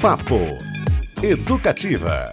Papo 0.00 0.38
Educativa. 1.20 2.32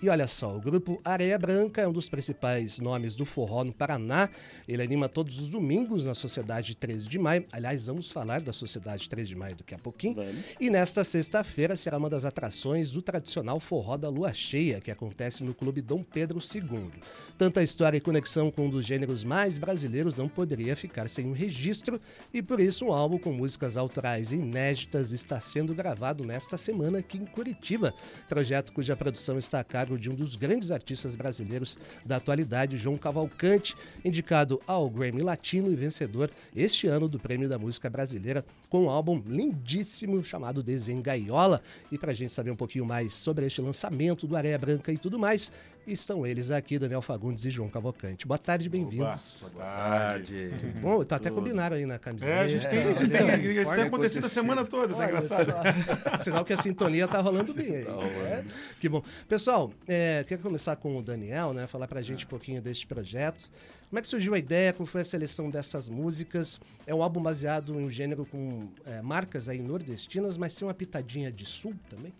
E 0.00 0.08
olha 0.08 0.28
só, 0.28 0.56
o 0.56 0.60
grupo 0.60 1.00
Areia 1.04 1.36
Branca 1.36 1.82
é 1.82 1.88
um 1.88 1.92
dos 1.92 2.08
principais 2.08 2.78
nomes 2.78 3.16
do 3.16 3.26
forró 3.26 3.64
no 3.64 3.72
Paraná. 3.72 4.30
Ele 4.66 4.82
anima 4.82 5.08
todos 5.08 5.40
os 5.40 5.48
domingos 5.48 6.04
na 6.04 6.14
Sociedade 6.14 6.76
13 6.76 7.08
de 7.08 7.18
Maio. 7.18 7.44
Aliás, 7.52 7.86
vamos 7.86 8.10
falar 8.10 8.40
da 8.40 8.52
Sociedade 8.52 9.08
13 9.08 9.30
de 9.30 9.34
Maio 9.34 9.56
daqui 9.56 9.74
a 9.74 9.78
pouquinho. 9.78 10.14
Vamos. 10.14 10.56
E 10.60 10.70
nesta 10.70 11.02
sexta-feira 11.02 11.74
será 11.74 11.98
uma 11.98 12.08
das 12.08 12.24
atrações 12.24 12.90
do 12.92 13.02
tradicional 13.02 13.58
forró 13.58 13.96
da 13.96 14.08
Lua 14.08 14.32
Cheia, 14.32 14.80
que 14.80 14.90
acontece 14.90 15.42
no 15.42 15.52
Clube 15.52 15.82
Dom 15.82 16.02
Pedro 16.04 16.38
II. 16.38 16.90
Tanta 17.38 17.62
história 17.62 17.96
e 17.96 18.00
conexão 18.00 18.50
com 18.50 18.66
um 18.66 18.68
dos 18.68 18.84
gêneros 18.84 19.22
mais 19.22 19.58
brasileiros 19.58 20.16
não 20.16 20.28
poderia 20.28 20.74
ficar 20.74 21.08
sem 21.08 21.24
um 21.24 21.32
registro, 21.32 22.00
e 22.34 22.42
por 22.42 22.58
isso 22.58 22.86
um 22.86 22.92
álbum 22.92 23.16
com 23.16 23.32
músicas 23.32 23.76
autorais 23.76 24.32
inéditas 24.32 25.12
está 25.12 25.40
sendo 25.40 25.72
gravado 25.72 26.24
nesta 26.24 26.56
semana 26.56 26.98
aqui 26.98 27.16
em 27.16 27.24
Curitiba. 27.24 27.94
Projeto 28.28 28.72
cuja 28.72 28.96
produção 28.96 29.38
está 29.38 29.60
a 29.60 29.64
cargo 29.64 29.96
de 29.96 30.10
um 30.10 30.16
dos 30.16 30.34
grandes 30.34 30.72
artistas 30.72 31.14
brasileiros 31.14 31.78
da 32.04 32.16
atualidade, 32.16 32.76
João 32.76 32.98
Cavalcante, 32.98 33.76
indicado 34.04 34.60
ao 34.66 34.90
Grammy 34.90 35.22
Latino 35.22 35.70
e 35.70 35.76
vencedor 35.76 36.32
este 36.56 36.88
ano 36.88 37.08
do 37.08 37.20
Prêmio 37.20 37.48
da 37.48 37.56
Música 37.56 37.88
Brasileira 37.88 38.44
com 38.68 38.86
um 38.86 38.90
álbum 38.90 39.22
lindíssimo 39.24 40.24
chamado 40.24 40.60
Desengaiola. 40.60 41.62
E 41.92 41.96
para 41.96 42.10
a 42.10 42.14
gente 42.14 42.32
saber 42.32 42.50
um 42.50 42.56
pouquinho 42.56 42.84
mais 42.84 43.14
sobre 43.14 43.46
este 43.46 43.60
lançamento 43.60 44.26
do 44.26 44.34
Areia 44.34 44.58
Branca 44.58 44.92
e 44.92 44.98
tudo 44.98 45.20
mais, 45.20 45.52
estão 45.92 46.26
eles 46.26 46.50
aqui, 46.50 46.78
Daniel 46.78 47.00
Fagundes 47.02 47.44
e 47.44 47.50
João 47.50 47.68
Cavalcante. 47.68 48.26
Boa 48.26 48.38
tarde, 48.38 48.68
bem-vindos. 48.68 49.46
Boa 49.52 49.64
tarde. 49.64 50.50
Tudo 50.58 50.80
bom? 50.80 51.04
Tá 51.04 51.16
até 51.16 51.30
combinaram 51.30 51.76
aí 51.76 51.86
na 51.86 51.98
camiseta. 51.98 52.30
É, 52.30 52.38
a 52.40 52.48
gente 52.48 52.68
tem 52.68 52.90
isso, 52.90 53.08
tem, 53.08 53.62
isso 53.62 53.74
tem 53.74 53.84
acontecido 53.84 54.24
a 54.24 54.28
semana 54.28 54.64
toda, 54.64 54.94
tá 54.94 55.00
Olha 55.00 55.06
engraçado? 55.08 55.50
só. 55.50 56.18
Sinal 56.24 56.44
que 56.44 56.52
a 56.52 56.56
sintonia 56.56 57.08
tá 57.08 57.20
rolando 57.20 57.52
bem 57.54 57.76
aí. 57.76 57.84
Tá 57.84 57.92
É, 57.92 58.44
que 58.80 58.88
bom. 58.88 59.02
Pessoal, 59.28 59.72
é, 59.86 60.24
quero 60.28 60.42
começar 60.42 60.76
com 60.76 60.96
o 60.98 61.02
Daniel, 61.02 61.52
né? 61.52 61.66
Falar 61.66 61.88
pra 61.88 62.02
gente 62.02 62.24
um 62.24 62.28
pouquinho 62.28 62.60
deste 62.60 62.86
projeto. 62.86 63.50
Como 63.88 63.98
é 63.98 64.02
que 64.02 64.08
surgiu 64.08 64.34
a 64.34 64.38
ideia? 64.38 64.72
Como 64.72 64.86
foi 64.86 65.00
a 65.00 65.04
seleção 65.04 65.48
dessas 65.48 65.88
músicas? 65.88 66.60
É 66.86 66.94
um 66.94 67.02
álbum 67.02 67.22
baseado 67.22 67.74
em 67.80 67.84
um 67.84 67.90
gênero 67.90 68.26
com 68.26 68.68
é, 68.84 69.00
marcas 69.00 69.48
aí 69.48 69.60
nordestinas, 69.62 70.36
mas 70.36 70.54
tem 70.54 70.68
uma 70.68 70.74
pitadinha 70.74 71.32
de 71.32 71.46
sul 71.46 71.74
também? 71.88 72.12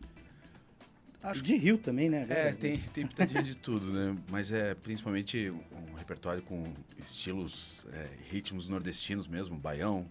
Acho 1.23 1.43
de 1.43 1.57
Rio 1.57 1.79
também, 1.79 2.09
né? 2.09 2.27
É, 2.29 2.53
tem, 2.53 2.79
tem 2.79 3.07
pitadinha 3.07 3.43
de 3.43 3.57
tudo, 3.57 3.93
né? 3.93 4.17
Mas 4.31 4.53
é 4.53 4.75
principalmente 4.75 5.51
um 5.51 5.95
repertório 5.95 6.43
com 6.43 6.73
estilos, 6.99 7.87
é, 7.93 8.09
ritmos 8.31 8.69
nordestinos 8.69 9.27
mesmo, 9.27 9.57
baião, 9.57 10.07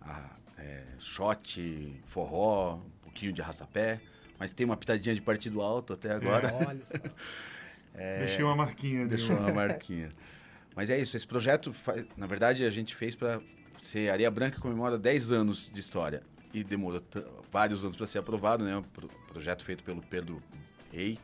a, 0.00 0.30
é, 0.58 0.82
shot, 0.98 1.94
forró, 2.06 2.76
um 2.76 3.04
pouquinho 3.04 3.32
de 3.32 3.40
arrastapé. 3.40 4.00
Mas 4.38 4.52
tem 4.52 4.64
uma 4.64 4.76
pitadinha 4.76 5.14
de 5.14 5.20
partido 5.20 5.60
alto 5.60 5.92
até 5.92 6.12
agora. 6.12 6.52
Olha 6.66 6.84
só. 6.84 6.94
Deixei 8.18 8.44
uma 8.44 8.56
marquinha 8.56 9.00
ali. 9.00 9.10
Deixou 9.10 9.36
uma 9.36 9.52
marquinha. 9.52 10.10
Mas 10.74 10.88
é 10.88 10.98
isso, 10.98 11.16
esse 11.16 11.26
projeto, 11.26 11.74
na 12.16 12.26
verdade, 12.26 12.64
a 12.64 12.70
gente 12.70 12.94
fez 12.94 13.14
para 13.14 13.40
ser 13.82 14.10
Areia 14.10 14.30
Branca 14.30 14.60
comemora 14.60 14.98
10 14.98 15.32
anos 15.32 15.70
de 15.72 15.80
história. 15.80 16.22
E 16.52 16.64
demorou 16.64 17.00
vários 17.52 17.84
anos 17.84 17.96
para 17.96 18.06
ser 18.06 18.18
aprovado, 18.18 18.64
né? 18.64 18.76
Um 18.76 18.82
pro- 18.82 19.08
projeto 19.28 19.64
feito 19.64 19.84
pelo 19.84 20.02
Pedro 20.02 20.42
Rei, 20.92 21.18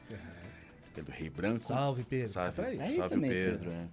Pedro 0.95 1.13
Rei 1.13 1.29
Branco. 1.29 1.61
Salve, 1.67 2.05
Pedro. 2.05 2.29
Salve, 2.29 2.51
Tá 2.53 2.63
por 2.63 2.65
aí? 2.69 2.81
Aí 2.81 2.97
salve 2.97 3.15
também, 3.15 3.31
Pedro. 3.31 3.59
Pedro, 3.59 3.71
é. 3.73 3.87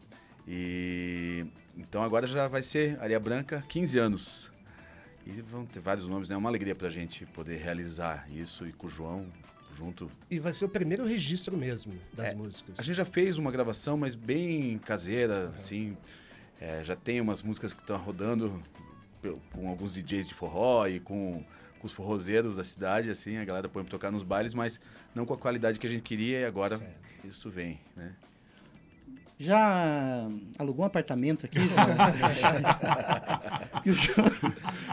E 0.48 1.46
então 1.78 2.04
agora 2.04 2.28
já 2.28 2.48
vai 2.48 2.62
ser 2.64 3.00
Areia 3.02 3.20
Branca 3.20 3.64
15 3.68 3.98
anos. 3.98 4.52
E 5.26 5.32
vão 5.42 5.66
ter 5.66 5.80
vários 5.80 6.08
nomes, 6.08 6.28
né? 6.30 6.36
É 6.36 6.38
uma 6.38 6.50
alegria 6.50 6.76
pra 6.76 6.90
gente 6.90 7.26
poder 7.28 7.56
realizar 7.58 8.28
isso 8.32 8.68
e 8.68 8.74
com 8.74 8.88
o 8.88 8.90
João 8.90 9.26
junto. 9.76 10.12
E 10.30 10.38
vai 10.38 10.54
ser 10.54 10.66
o 10.66 10.70
primeiro 10.70 11.06
registro 11.06 11.58
mesmo 11.58 11.94
das 12.14 12.28
É, 12.32 12.36
músicas. 12.36 12.78
A 12.78 12.84
gente 12.84 12.96
já 12.98 13.06
fez 13.06 13.38
uma 13.38 13.50
gravação, 13.52 13.98
mas 13.98 14.16
bem 14.16 14.78
caseira, 14.80 15.50
assim. 15.56 15.98
É, 16.62 16.84
já 16.84 16.96
tem 16.96 17.20
umas 17.20 17.42
músicas 17.42 17.74
que 17.74 17.82
estão 17.82 17.98
rodando 17.98 18.62
com 19.52 19.70
alguns 19.70 19.94
DJs 19.94 20.28
de 20.28 20.34
forró 20.34 20.88
e 20.88 21.00
com, 21.00 21.44
com 21.80 21.88
os 21.88 21.94
forrozeiros 21.94 22.56
da 22.56 22.64
cidade, 22.64 23.10
assim. 23.10 23.38
A 23.38 23.46
galera 23.46 23.70
põe 23.70 23.84
pra 23.84 23.92
tocar 23.92 24.12
nos 24.12 24.24
bailes, 24.24 24.54
mas 24.54 24.80
não 25.16 25.26
com 25.26 25.34
a 25.34 25.38
qualidade 25.38 25.80
que 25.80 25.88
a 25.88 25.90
gente 25.90 26.04
queria 26.04 26.42
e 26.42 26.46
agora 26.46 26.78
Certo. 26.78 27.28
isso 27.28 27.50
vem, 27.50 27.80
né? 27.96 28.14
Já 29.40 30.30
alugou 30.60 30.84
um 30.84 30.88
apartamento 30.88 31.46
aqui, 31.46 31.60
João? 33.84 34.28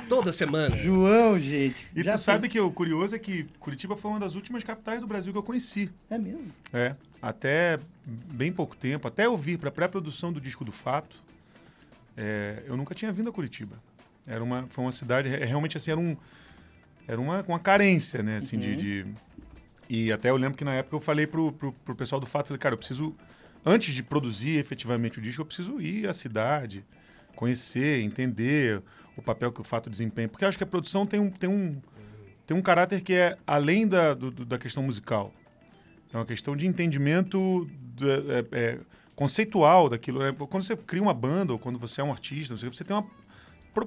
Toda 0.08 0.32
semana. 0.32 0.74
João, 0.76 1.38
gente. 1.38 1.86
E 1.94 2.02
já 2.02 2.14
tu 2.14 2.18
sabe 2.18 2.48
que 2.48 2.58
o 2.58 2.70
curioso 2.72 3.14
é 3.14 3.18
que 3.18 3.44
Curitiba 3.60 3.96
foi 3.96 4.10
uma 4.10 4.18
das 4.18 4.34
últimas 4.34 4.64
capitais 4.64 5.00
do 5.00 5.06
Brasil 5.06 5.30
que 5.30 5.38
eu 5.38 5.42
conheci. 5.42 5.90
É 6.08 6.18
mesmo. 6.18 6.50
É. 6.72 6.96
Até 7.22 7.78
bem 8.04 8.50
pouco 8.50 8.76
tempo, 8.76 9.06
até 9.06 9.26
eu 9.26 9.36
vir 9.36 9.58
para 9.58 9.70
pré-produção 9.70 10.32
do 10.32 10.40
disco 10.40 10.64
do 10.64 10.72
Fato, 10.72 11.22
é, 12.16 12.62
eu 12.66 12.76
nunca 12.76 12.94
tinha 12.94 13.12
vindo 13.12 13.28
a 13.28 13.32
Curitiba. 13.32 13.76
Era 14.26 14.42
uma, 14.42 14.66
foi 14.68 14.84
uma 14.84 14.92
cidade, 14.92 15.28
é, 15.28 15.44
realmente 15.44 15.76
assim, 15.76 15.90
era 15.90 16.00
um, 16.00 16.16
era 17.08 17.20
uma, 17.20 17.42
uma 17.48 17.58
carência, 17.58 18.22
né, 18.22 18.36
assim, 18.36 18.58
de, 18.58 18.76
de- 18.76 19.06
E 19.88 20.12
até 20.12 20.30
eu 20.30 20.36
lembro 20.36 20.56
que 20.56 20.64
na 20.64 20.74
época 20.74 20.96
eu 20.96 21.00
falei 21.00 21.26
pro, 21.26 21.52
pro, 21.52 21.72
pro 21.72 21.94
pessoal 21.96 22.20
do 22.20 22.26
Fato, 22.26 22.48
falei, 22.48 22.58
cara, 22.58 22.74
eu 22.74 22.78
preciso, 22.78 23.14
antes 23.64 23.94
de 23.94 24.02
produzir 24.02 24.56
efetivamente 24.58 25.18
o 25.18 25.22
disco, 25.22 25.42
eu 25.42 25.46
preciso 25.46 25.80
ir 25.80 26.08
à 26.08 26.12
cidade, 26.12 26.84
conhecer, 27.34 28.00
entender 28.02 28.82
o 29.16 29.22
papel 29.22 29.50
que 29.50 29.60
o 29.60 29.64
Fato 29.64 29.90
desempenha. 29.90 30.28
Porque 30.28 30.44
eu 30.44 30.48
acho 30.48 30.56
que 30.58 30.64
a 30.64 30.66
produção 30.66 31.04
tem 31.06 31.18
um, 31.18 31.30
tem 31.30 31.50
um, 31.50 31.80
tem 32.46 32.56
um 32.56 32.62
caráter 32.62 33.00
que 33.00 33.14
é 33.14 33.36
além 33.46 33.86
da, 33.88 34.14
do- 34.14 34.30
da 34.44 34.58
questão 34.58 34.82
musical. 34.82 35.34
É 36.12 36.16
uma 36.16 36.26
questão 36.26 36.56
de 36.56 36.66
entendimento 36.66 37.68
é, 38.52 38.58
é, 38.58 38.78
conceitual 39.16 39.88
daquilo. 39.88 40.20
né? 40.20 40.32
Quando 40.38 40.62
você 40.62 40.76
cria 40.76 41.02
uma 41.02 41.14
banda 41.14 41.52
ou 41.52 41.58
quando 41.58 41.78
você 41.78 42.00
é 42.00 42.04
um 42.04 42.10
artista, 42.12 42.56
você, 42.56 42.84
tem 42.84 42.96
uma 42.96 43.06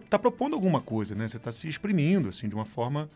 tá 0.10 0.18
propondo 0.18 0.54
alguma 0.54 0.82
coisa, 0.82 1.16
né? 1.16 1.28
Você 1.28 1.38
está 1.38 1.52
se 1.52 1.68
exprimindo 1.68 2.30
assim 2.30 2.48
de 2.48 2.56
uma 2.56 2.66
forma 2.66 3.10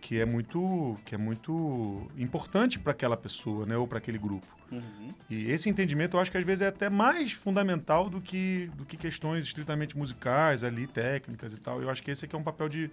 que 0.00 0.20
é 0.20 0.24
muito 0.24 0.98
que 1.04 1.14
é 1.14 1.18
muito 1.18 2.08
importante 2.16 2.78
para 2.78 2.92
aquela 2.92 3.16
pessoa, 3.16 3.66
né? 3.66 3.76
Ou 3.76 3.86
para 3.86 3.98
aquele 3.98 4.18
grupo. 4.18 4.46
Uhum. 4.70 5.14
E 5.30 5.50
esse 5.50 5.70
entendimento 5.70 6.16
eu 6.16 6.20
acho 6.20 6.30
que 6.30 6.38
às 6.38 6.44
vezes 6.44 6.62
é 6.62 6.68
até 6.68 6.88
mais 6.88 7.32
fundamental 7.32 8.10
do 8.10 8.20
que, 8.20 8.70
do 8.76 8.84
que 8.84 8.96
questões 8.96 9.44
estritamente 9.44 9.96
musicais 9.96 10.64
ali, 10.64 10.86
técnicas 10.86 11.52
e 11.52 11.56
tal. 11.58 11.80
Eu 11.80 11.90
acho 11.90 12.02
que 12.02 12.10
esse 12.10 12.24
aqui 12.24 12.34
é 12.34 12.38
um 12.38 12.42
papel 12.42 12.68
de, 12.68 12.90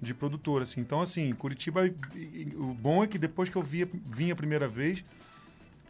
de 0.00 0.14
produtor, 0.14 0.62
assim. 0.62 0.80
Então, 0.80 1.00
assim, 1.00 1.34
Curitiba, 1.34 1.82
o 2.54 2.74
bom 2.74 3.04
é 3.04 3.06
que 3.06 3.18
depois 3.18 3.48
que 3.48 3.56
eu 3.56 3.62
via, 3.62 3.88
vim 4.06 4.30
a 4.30 4.36
primeira 4.36 4.66
vez, 4.66 5.04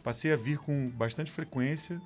passei 0.03 0.33
a 0.33 0.35
vir 0.35 0.57
com 0.57 0.89
bastante 0.89 1.31
frequência 1.31 2.01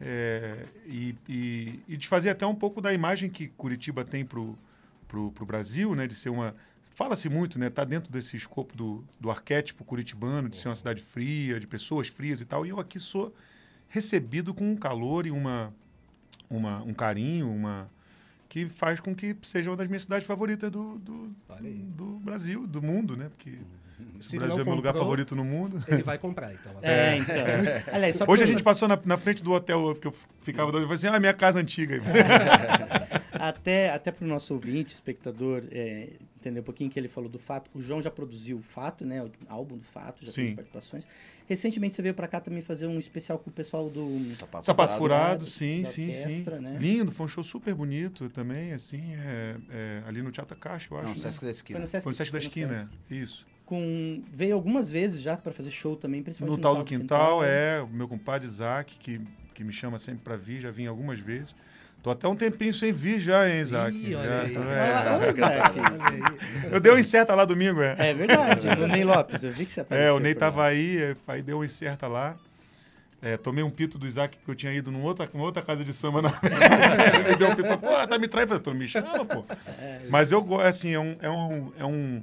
é, 0.00 0.64
e, 0.86 1.14
e, 1.28 1.80
e 1.88 1.96
desfazer 1.96 2.30
até 2.30 2.46
um 2.46 2.54
pouco 2.54 2.80
da 2.80 2.92
imagem 2.92 3.30
que 3.30 3.48
Curitiba 3.48 4.04
tem 4.04 4.24
pro, 4.24 4.58
pro 5.06 5.46
Brasil, 5.46 5.94
né? 5.94 6.06
De 6.06 6.14
ser 6.14 6.30
uma... 6.30 6.54
Fala-se 6.94 7.28
muito, 7.28 7.58
né? 7.58 7.68
Tá 7.68 7.84
dentro 7.84 8.10
desse 8.10 8.36
escopo 8.36 8.76
do, 8.76 9.04
do 9.20 9.30
arquétipo 9.30 9.84
curitibano, 9.84 10.48
de 10.48 10.56
ser 10.56 10.68
uma 10.68 10.74
cidade 10.74 11.02
fria, 11.02 11.60
de 11.60 11.66
pessoas 11.66 12.08
frias 12.08 12.40
e 12.40 12.44
tal. 12.44 12.64
E 12.64 12.70
eu 12.70 12.80
aqui 12.80 12.98
sou 12.98 13.34
recebido 13.88 14.54
com 14.54 14.70
um 14.70 14.76
calor 14.76 15.26
e 15.26 15.30
uma, 15.30 15.72
uma, 16.48 16.82
um 16.82 16.94
carinho, 16.94 17.50
uma 17.50 17.90
que 18.48 18.66
faz 18.66 19.00
com 19.00 19.14
que 19.14 19.36
seja 19.42 19.70
uma 19.70 19.76
das 19.76 19.88
minhas 19.88 20.02
cidades 20.02 20.26
favoritas 20.26 20.70
do, 20.70 20.98
do, 20.98 21.34
do 21.96 22.06
Brasil, 22.20 22.66
do 22.66 22.80
mundo, 22.80 23.16
né? 23.16 23.28
Porque 23.28 23.58
Se 24.20 24.36
o 24.36 24.40
não 24.40 24.46
Brasil 24.46 24.62
é 24.62 24.64
meu 24.64 24.74
lugar 24.74 24.92
comprou, 24.92 25.06
favorito 25.06 25.36
no 25.36 25.44
mundo. 25.44 25.82
Ele 25.88 26.02
vai 26.02 26.18
comprar, 26.18 26.52
então. 26.52 26.72
É, 26.82 27.16
então. 27.16 27.34
Aliás, 27.92 28.18
Hoje 28.26 28.42
a 28.42 28.46
gente 28.46 28.62
passou 28.62 28.88
na, 28.88 28.98
na 29.04 29.16
frente 29.16 29.42
do 29.42 29.52
hotel 29.52 29.94
que 29.94 30.06
eu 30.06 30.14
ficava 30.42 30.70
dando 30.70 30.82
e 30.82 30.84
falei 30.84 30.94
assim, 30.94 31.06
ah, 31.08 31.20
minha 31.20 31.34
casa 31.34 31.60
antiga. 31.60 32.00
Até, 33.32 33.90
até 33.90 34.10
para 34.10 34.24
o 34.24 34.28
nosso 34.28 34.54
ouvinte, 34.54 34.94
espectador, 34.94 35.62
é, 35.70 36.08
entender 36.40 36.60
um 36.60 36.62
pouquinho 36.62 36.88
que 36.90 36.98
ele 36.98 37.08
falou 37.08 37.28
do 37.28 37.38
Fato. 37.38 37.70
O 37.74 37.80
João 37.80 38.00
já 38.00 38.10
produziu 38.10 38.58
o 38.58 38.62
Fato, 38.62 39.04
né? 39.04 39.22
O 39.22 39.30
álbum 39.48 39.76
do 39.76 39.84
Fato, 39.84 40.24
já 40.24 40.32
Sim. 40.32 40.42
fez 40.42 40.54
participações. 40.54 41.06
Recentemente 41.46 41.94
você 41.94 42.02
veio 42.02 42.14
para 42.14 42.26
cá 42.26 42.40
também 42.40 42.62
fazer 42.62 42.86
um 42.86 42.98
especial 42.98 43.38
com 43.38 43.50
o 43.50 43.52
pessoal 43.52 43.88
do... 43.88 44.30
Sapato, 44.30 44.66
Sapato 44.66 44.96
Furado. 44.96 45.46
Furado, 45.46 45.46
sim, 45.46 45.82
da 45.82 45.88
sim, 45.88 46.12
sim. 46.12 46.44
né? 46.60 46.76
Lindo, 46.80 47.12
foi 47.12 47.26
um 47.26 47.28
show 47.28 47.44
super 47.44 47.74
bonito 47.74 48.28
também, 48.30 48.72
assim, 48.72 49.14
é, 49.14 49.56
é, 49.70 50.02
ali 50.06 50.22
no 50.22 50.30
Teatro 50.32 50.56
Caixa, 50.56 50.88
eu 50.90 50.98
acho. 50.98 51.08
Não, 51.08 51.14
né? 51.14 51.20
Sesc 51.20 51.40
da 51.40 51.46
Foi 51.46 51.50
Esquina. 51.50 51.78
no 51.80 51.86
Sesc, 51.86 52.02
Foi 52.04 52.10
no 52.10 52.16
Sesc 52.16 52.32
da 52.32 52.40
foi 52.40 52.44
no 52.44 52.48
Esquina, 52.48 52.78
Sesc. 52.82 52.98
é. 53.10 53.14
isso. 53.14 53.46
Com, 53.66 54.22
veio 54.32 54.54
algumas 54.54 54.90
vezes 54.90 55.20
já 55.20 55.36
para 55.36 55.52
fazer 55.52 55.72
show 55.72 55.96
também, 55.96 56.22
principalmente 56.22 56.56
No 56.56 56.62
tal 56.62 56.76
do 56.76 56.84
quintal, 56.84 57.42
é, 57.44 57.82
o 57.82 57.88
meu 57.88 58.06
compadre 58.06 58.46
Isaac, 58.46 58.96
que, 58.96 59.20
que 59.52 59.64
me 59.64 59.72
chama 59.72 59.98
sempre 59.98 60.20
pra 60.22 60.36
vir, 60.36 60.60
já 60.60 60.70
vim 60.70 60.86
algumas 60.86 61.18
vezes. 61.18 61.54
Tô 62.00 62.10
até 62.12 62.28
um 62.28 62.36
tempinho 62.36 62.72
sem 62.72 62.92
vir 62.92 63.18
já, 63.18 63.48
hein, 63.48 63.60
Isaac? 63.60 63.96
Ih, 63.96 64.14
olha 64.14 64.42
aí. 64.42 64.54
é. 64.54 64.58
aí. 65.42 66.70
Eu 66.70 66.78
dei 66.78 66.92
um 66.92 66.98
incerta 66.98 67.34
lá 67.34 67.44
domingo, 67.44 67.82
é. 67.82 67.96
É 67.98 68.14
verdade, 68.14 68.68
o 68.68 68.86
Ney 68.86 69.02
Lopes, 69.02 69.42
eu 69.42 69.50
vi 69.50 69.66
que 69.66 69.72
você 69.72 69.80
apareceu. 69.80 70.06
É, 70.14 70.16
o 70.16 70.20
Ney 70.20 70.36
tava 70.36 70.60
lá. 70.60 70.66
aí, 70.68 71.02
é, 71.02 71.16
aí 71.26 71.42
deu 71.42 71.58
um 71.58 71.64
incerta 71.64 72.06
lá. 72.06 72.36
É, 73.20 73.36
tomei 73.36 73.64
um 73.64 73.70
pito 73.70 73.98
do 73.98 74.06
Isaac 74.06 74.38
que 74.38 74.48
eu 74.48 74.54
tinha 74.54 74.72
ido 74.72 74.92
numa 74.92 75.04
outra, 75.04 75.28
numa 75.34 75.44
outra 75.44 75.62
casa 75.62 75.84
de 75.84 75.92
samba. 75.92 76.22
Na... 76.22 76.28
Ele 77.26 77.34
deu 77.34 77.48
um 77.48 77.56
pito, 77.56 77.76
pô, 77.78 78.06
tá 78.06 78.16
me 78.16 78.28
traindo. 78.28 78.54
Eu 78.54 78.60
falei, 78.60 78.62
"Tu 78.62 78.70
não 78.70 78.78
me 78.78 78.86
chama, 78.86 79.24
pô. 79.24 79.44
Mas 80.08 80.30
eu 80.30 80.40
gosto, 80.40 80.64
assim, 80.64 80.92
é 80.92 81.00
um, 81.00 81.16
é 81.20 81.28
um, 81.28 81.72
é 81.76 81.84
um, 81.84 82.22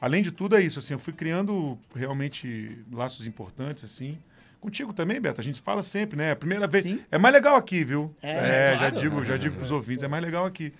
além 0.00 0.22
de 0.22 0.30
tudo, 0.32 0.56
é 0.56 0.60
isso. 0.62 0.78
Assim, 0.78 0.94
eu 0.94 0.98
fui 0.98 1.12
criando 1.12 1.78
realmente 1.94 2.78
laços 2.92 3.26
importantes, 3.26 3.84
assim. 3.84 4.18
Contigo 4.60 4.92
também, 4.92 5.20
Beto. 5.20 5.40
A 5.40 5.44
gente 5.44 5.60
fala 5.60 5.82
sempre, 5.82 6.16
né? 6.16 6.32
A 6.32 6.36
primeira 6.36 6.66
vez. 6.66 6.84
Sim. 6.84 7.00
É 7.10 7.16
mais 7.16 7.32
legal 7.34 7.56
aqui, 7.56 7.82
viu? 7.84 8.14
É, 8.22 8.72
já 8.72 8.90
claro. 8.90 8.96
digo, 9.00 9.24
já 9.24 9.36
digo 9.36 9.56
pros 9.56 9.70
ouvintes, 9.70 10.02
é 10.02 10.08
mais 10.08 10.22
legal 10.22 10.44
aqui. 10.44 10.72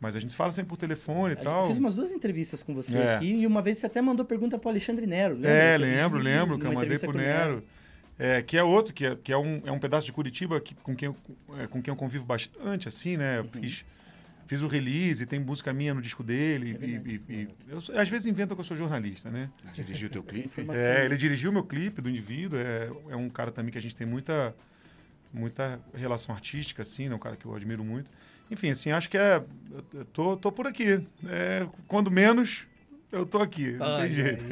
Mas 0.00 0.14
a 0.14 0.20
gente 0.20 0.34
fala 0.34 0.52
sempre 0.52 0.68
por 0.70 0.76
telefone 0.76 1.34
e 1.34 1.38
Eu 1.38 1.42
tal. 1.44 1.66
fiz 1.68 1.76
umas 1.76 1.92
duas 1.94 2.12
entrevistas 2.12 2.62
com 2.62 2.72
você 2.74 2.96
É. 2.96 3.16
aqui 3.16 3.32
e 3.32 3.46
uma 3.46 3.60
vez 3.60 3.78
você 3.78 3.86
até 3.86 4.00
mandou 4.00 4.24
pergunta 4.24 4.56
pro 4.58 4.68
Alexandre 4.70 5.06
Nero. 5.06 5.34
lembra? 5.34 5.50
É, 5.50 5.76
lembro, 5.76 6.18
lembro, 6.20 6.58
que 6.58 6.64
eu 6.66 6.72
mandei 6.72 6.98
pro 6.98 7.10
com 7.12 7.18
o 7.18 7.20
Nero. 7.20 7.64
É, 8.18 8.40
que 8.42 8.56
é 8.56 8.62
outro, 8.62 8.94
que, 8.94 9.06
é, 9.06 9.16
que 9.16 9.32
é, 9.32 9.36
um, 9.36 9.60
é 9.64 9.70
um 9.72 9.78
pedaço 9.78 10.06
de 10.06 10.12
Curitiba 10.12 10.60
que, 10.60 10.74
com, 10.76 10.94
quem 10.96 11.06
eu, 11.08 11.16
é, 11.60 11.66
com 11.66 11.82
quem 11.82 11.92
eu 11.92 11.96
convivo 11.96 12.24
bastante, 12.24 12.88
assim, 12.88 13.16
né? 13.16 13.38
Eu 13.38 13.42
Uhum. 13.44 13.48
fiz, 13.60 13.84
fiz 14.48 14.62
o 14.62 14.66
release, 14.66 15.26
tem 15.26 15.38
música 15.38 15.72
minha 15.74 15.92
no 15.92 16.00
disco 16.00 16.24
dele. 16.24 16.70
É 16.70 16.84
e, 16.84 16.98
verdade. 16.98 17.20
e- 17.28 17.32
e- 17.42 17.48
eu, 17.68 17.78
às 18.00 18.08
vezes 18.08 18.26
invento 18.26 18.54
que 18.54 18.60
eu 18.60 18.64
sou 18.64 18.76
jornalista, 18.76 19.30
né? 19.30 19.50
Dirigiu 19.74 20.08
o 20.08 20.10
teu 20.10 20.22
clipe. 20.22 20.66
É, 20.74 21.04
ele 21.04 21.16
dirigiu 21.18 21.52
meu 21.52 21.62
clipe 21.62 22.00
do 22.00 22.08
indivíduo, 22.08 22.58
é, 22.58 22.90
é 23.10 23.16
um 23.16 23.28
cara 23.28 23.52
também 23.52 23.70
que 23.70 23.76
a 23.76 23.80
gente 23.82 23.94
tem 23.94 24.06
muita, 24.06 24.56
muita 25.32 25.78
relação 25.94 26.34
artística, 26.34 26.80
assim, 26.80 27.10
né? 27.10 27.14
Um 27.14 27.18
cara 27.18 27.36
que 27.36 27.44
eu 27.44 27.54
admiro 27.54 27.84
muito. 27.84 28.10
Enfim, 28.50 28.70
assim, 28.70 28.90
acho 28.90 29.10
que 29.10 29.18
é. 29.18 29.44
Eu 29.92 30.04
tô, 30.06 30.34
tô 30.34 30.50
por 30.50 30.66
aqui. 30.66 31.06
É, 31.26 31.68
quando 31.86 32.10
menos, 32.10 32.66
eu 33.12 33.26
tô 33.26 33.42
aqui. 33.42 33.72
Não 33.72 33.86
Olha 33.86 34.04
tem 34.06 34.14
jeito. 34.14 34.44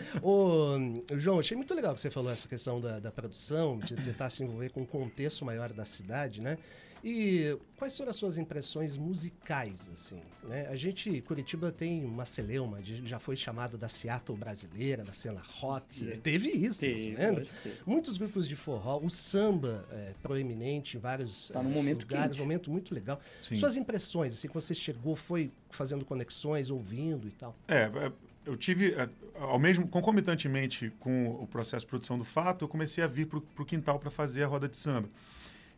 Ô, 0.22 0.78
João, 1.18 1.38
achei 1.38 1.56
muito 1.58 1.74
legal 1.74 1.94
que 1.94 2.00
você 2.00 2.10
falou 2.10 2.32
essa 2.32 2.48
questão 2.48 2.80
da, 2.80 2.98
da 2.98 3.10
produção, 3.10 3.78
de 3.78 3.94
tentar 3.96 4.30
se 4.30 4.42
envolver 4.42 4.70
com 4.70 4.80
o 4.80 4.86
contexto 4.86 5.44
maior 5.44 5.70
da 5.74 5.84
cidade, 5.84 6.40
né? 6.40 6.56
E 7.04 7.58
quais 7.76 7.96
foram 7.96 8.10
as 8.10 8.16
suas 8.16 8.38
impressões 8.38 8.96
musicais, 8.96 9.90
assim? 9.92 10.20
Né? 10.48 10.68
A 10.68 10.76
gente, 10.76 11.20
Curitiba 11.22 11.72
tem 11.72 12.04
uma 12.04 12.24
celeuma, 12.24 12.80
de, 12.80 13.04
já 13.06 13.18
foi 13.18 13.34
chamada 13.34 13.76
da 13.76 13.88
Seattle 13.88 14.38
brasileira, 14.38 15.02
da 15.02 15.12
cena 15.12 15.42
rock. 15.60 16.04
Teve 16.18 16.50
isso, 16.50 16.80
Teve, 16.80 17.16
teve. 17.16 17.48
Muitos 17.84 18.16
grupos 18.16 18.48
de 18.48 18.54
forró, 18.54 19.00
o 19.02 19.10
samba 19.10 19.84
é, 19.90 20.12
proeminente 20.22 20.96
em 20.96 21.00
vários 21.00 21.48
Tá 21.48 21.60
num 21.62 21.70
eh, 21.70 21.74
momento 21.74 22.02
lugares, 22.02 22.36
quente. 22.36 22.40
momento 22.40 22.70
muito 22.70 22.94
legal. 22.94 23.20
Sim. 23.42 23.56
Suas 23.56 23.76
impressões, 23.76 24.32
assim, 24.34 24.46
quando 24.46 24.62
você 24.64 24.74
chegou, 24.74 25.16
foi 25.16 25.50
fazendo 25.70 26.04
conexões, 26.04 26.70
ouvindo 26.70 27.26
e 27.26 27.32
tal? 27.32 27.56
É, 27.66 27.82
é, 27.82 28.12
eu 28.46 28.56
tive, 28.56 28.94
é, 28.94 29.08
ao 29.40 29.58
mesmo, 29.58 29.88
concomitantemente 29.88 30.92
com 31.00 31.30
o 31.30 31.46
processo 31.48 31.84
de 31.84 31.90
produção 31.90 32.16
do 32.16 32.24
fato, 32.24 32.64
eu 32.64 32.68
comecei 32.68 33.02
a 33.02 33.08
vir 33.08 33.26
para 33.26 33.38
o 33.38 33.64
quintal 33.64 33.98
para 33.98 34.10
fazer 34.10 34.44
a 34.44 34.46
roda 34.46 34.68
de 34.68 34.76
samba. 34.76 35.08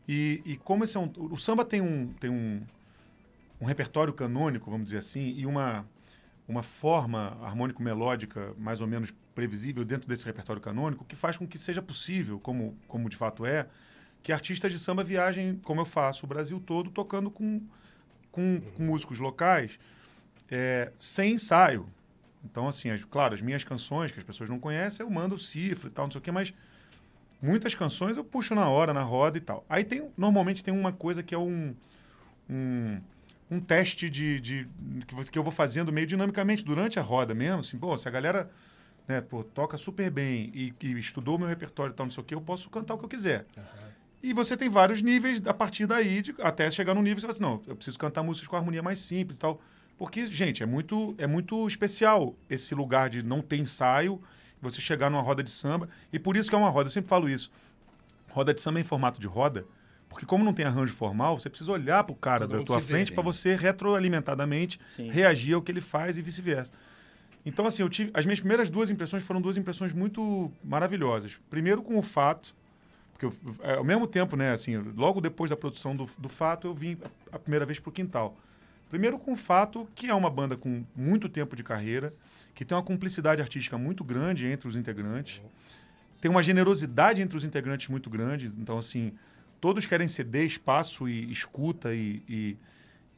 E, 0.08 0.42
e 0.44 0.56
como 0.58 0.84
esse 0.84 0.96
é 0.96 1.00
um, 1.00 1.10
o 1.16 1.36
samba 1.38 1.64
tem 1.64 1.80
um, 1.80 2.08
tem 2.20 2.30
um, 2.30 2.62
um 3.60 3.64
repertório 3.64 4.12
canônico, 4.12 4.70
vamos 4.70 4.86
dizer 4.86 4.98
assim, 4.98 5.34
e 5.36 5.46
uma, 5.46 5.86
uma 6.46 6.62
forma 6.62 7.38
harmônico-melódica 7.42 8.54
mais 8.58 8.80
ou 8.80 8.86
menos 8.86 9.12
previsível 9.34 9.84
dentro 9.84 10.08
desse 10.08 10.24
repertório 10.26 10.60
canônico, 10.60 11.04
que 11.04 11.16
faz 11.16 11.36
com 11.36 11.46
que 11.46 11.58
seja 11.58 11.80
possível, 11.82 12.38
como, 12.38 12.76
como 12.86 13.08
de 13.08 13.16
fato 13.16 13.46
é, 13.46 13.66
que 14.22 14.32
artistas 14.32 14.72
de 14.72 14.78
samba 14.78 15.02
viajem, 15.02 15.56
como 15.64 15.80
eu 15.80 15.84
faço, 15.84 16.26
o 16.26 16.28
Brasil 16.28 16.60
todo, 16.60 16.90
tocando 16.90 17.30
com, 17.30 17.62
com, 18.30 18.60
com 18.76 18.82
músicos 18.82 19.18
locais, 19.18 19.78
é, 20.50 20.92
sem 21.00 21.34
ensaio. 21.34 21.88
Então, 22.44 22.68
assim, 22.68 22.90
as- 22.90 23.04
claro, 23.04 23.34
as 23.34 23.42
minhas 23.42 23.64
canções, 23.64 24.12
que 24.12 24.18
as 24.18 24.24
pessoas 24.24 24.50
não 24.50 24.58
conhecem, 24.60 25.04
eu 25.04 25.10
mando 25.10 25.38
cifra 25.38 25.88
e 25.88 25.90
tal, 25.90 26.06
não 26.06 26.12
sei 26.12 26.18
o 26.18 26.22
quê, 26.22 26.30
mas 26.30 26.52
muitas 27.44 27.75
canções 27.75 28.17
eu 28.17 28.25
puxo 28.25 28.55
na 28.55 28.69
hora, 28.69 28.93
na 28.94 29.02
roda 29.02 29.37
e 29.38 29.41
tal. 29.41 29.64
Aí 29.69 29.85
tem, 29.85 30.11
normalmente 30.17 30.64
tem 30.64 30.73
uma 30.73 30.93
coisa 30.93 31.23
que 31.23 31.35
é 31.35 31.38
um, 31.38 31.75
um, 32.49 33.00
um 33.50 33.61
teste 33.61 34.08
de, 34.11 34.41
de 34.41 34.69
que, 35.06 35.31
que 35.31 35.38
eu 35.38 35.43
vou 35.43 35.52
fazendo 35.52 35.93
meio 35.93 36.06
dinamicamente 36.06 36.64
durante 36.64 36.99
a 36.99 37.02
roda 37.02 37.35
mesmo. 37.35 37.61
Assim, 37.61 37.79
pô, 37.79 37.96
se 37.99 38.08
a 38.08 38.11
galera 38.11 38.50
né, 39.06 39.20
pô, 39.20 39.44
toca 39.44 39.76
super 39.76 40.11
bem 40.11 40.50
e, 40.55 40.75
e 40.82 40.99
estudou 40.99 41.38
meu 41.38 41.46
repertório 41.49 41.93
e 41.93 41.94
tal, 41.94 42.06
não 42.06 42.11
sei 42.11 42.23
o 42.23 42.25
quê, 42.26 42.35
eu 42.35 42.41
posso 42.41 42.70
cantar 42.70 42.94
o 42.94 42.99
que 42.99 43.05
eu 43.05 43.08
quiser. 43.08 43.47
E 44.23 44.32
você 44.32 44.56
tem 44.56 44.70
vários 44.70 45.02
níveis 45.02 45.43
a 45.47 45.52
partir 45.52 45.87
daí, 45.87 46.23
de- 46.23 46.35
até 46.40 46.70
chegar 46.70 46.94
no 46.94 47.02
nível 47.02 47.20
você 47.20 47.26
fala 47.26 47.32
assim, 47.32 47.43
não, 47.43 47.62
eu 47.67 47.76
preciso 47.76 47.99
cantar 47.99 48.23
músicas 48.23 48.49
com 48.49 48.56
harmonia 48.56 48.82
mais 48.82 49.00
simples 49.00 49.37
e 49.37 49.40
tal. 49.40 49.61
Porque, 49.99 50.26
gente, 50.26 50.62
é 50.62 50.67
muito, 50.67 51.14
é 51.19 51.26
muito 51.26 51.69
especial 51.69 52.35
esse 52.49 52.75
lugar 52.75 53.11
de 53.11 53.23
não 53.23 53.40
ter 53.43 53.58
ensaio, 53.58 54.20
você 54.64 54.81
chegar 54.81 55.11
numa 55.11 55.22
roda 55.22 55.43
de 55.43 55.50
samba. 55.50 55.88
E 56.12 56.19
por 56.19 56.37
isso 56.37 56.49
que 56.49 56.55
é 56.55 56.58
uma 56.58 56.70
roda, 56.70 56.88
eu 56.88 56.93
sempre 56.93 57.08
falo 57.08 57.28
isso. 57.28 57.50
Roda 58.31 58.52
de 58.52 58.61
samba 58.61 58.78
é 58.78 58.82
em 58.82 58.84
formato 58.84 59.20
de 59.20 59.26
roda, 59.26 59.64
porque 60.08 60.26
como 60.26 60.44
não 60.44 60.52
tem 60.52 60.64
arranjo 60.64 60.93
formal, 60.93 61.38
você 61.38 61.49
precisa 61.49 61.70
olhar 61.72 62.05
para 62.05 62.12
o 62.12 62.16
cara 62.16 62.46
Todo 62.46 62.58
da 62.58 62.64
tua 62.64 62.81
frente 62.81 63.08
sim. 63.08 63.14
para 63.14 63.22
você 63.22 63.56
retroalimentadamente 63.56 64.81
Sim. 64.88 65.11
reagir 65.11 65.55
ao 65.55 65.62
que 65.62 65.70
ele 65.72 65.81
faz 65.81 66.16
e 66.16 66.22
vice-versa. 66.22 66.72
Então, 67.46 67.66
assim, 67.66 67.82
eu 67.82 67.88
tive, 67.88 68.11
as 68.14 68.25
minhas 68.25 68.40
primeiras 68.40 68.70
duas 68.70 68.90
impressões 68.90 69.22
foram 69.22 69.40
duas 69.40 69.56
impressões 69.56 69.93
muito 69.93 70.50
maravilhosas. 70.64 71.38
Primeiro 71.50 71.82
com 71.82 71.99
o 71.99 72.02
fato, 72.02 72.55
porque 73.12 73.26
eu, 73.26 73.34
é, 73.62 73.75
ao 73.75 73.84
mesmo 73.84 74.06
tempo, 74.06 74.34
né, 74.34 74.52
assim, 74.52 74.76
logo 74.96 75.20
depois 75.20 75.50
da 75.50 75.56
produção 75.56 75.94
do, 75.94 76.08
do 76.19 76.28
fato, 76.28 76.66
eu 76.66 76.75
vim 76.75 76.96
a, 77.32 77.37
a 77.37 77.38
primeira 77.38 77.66
vez 77.66 77.78
pro 77.78 77.93
quintal. 77.93 78.37
Primeiro 78.88 79.19
com 79.19 79.32
o 79.32 79.37
fato 79.37 79.88
que 79.94 80.08
é 80.08 80.14
uma 80.14 80.31
banda 80.31 80.56
com 80.56 80.84
muito 80.94 81.28
tempo 81.28 81.56
de 81.56 81.62
carreira, 81.62 82.12
que 82.54 82.64
tem 82.64 82.76
uma 82.76 82.84
cumplicidade 82.84 83.42
artística 83.42 83.76
muito 83.76 84.04
grande 84.04 84.46
entre 84.46 84.68
os 84.68 84.76
integrantes, 84.76 85.42
tem 86.20 86.30
uma 86.30 86.42
generosidade 86.42 87.20
entre 87.20 87.36
os 87.36 87.44
integrantes 87.44 87.88
muito 87.88 88.08
grande. 88.08 88.52
Então, 88.58 88.78
assim, 88.78 89.12
todos 89.60 89.84
querem 89.86 90.08
ceder 90.08 90.44
espaço 90.44 91.08
e 91.08 91.30
escuta 91.30 91.94
e, 91.94 92.22
e, 92.28 92.56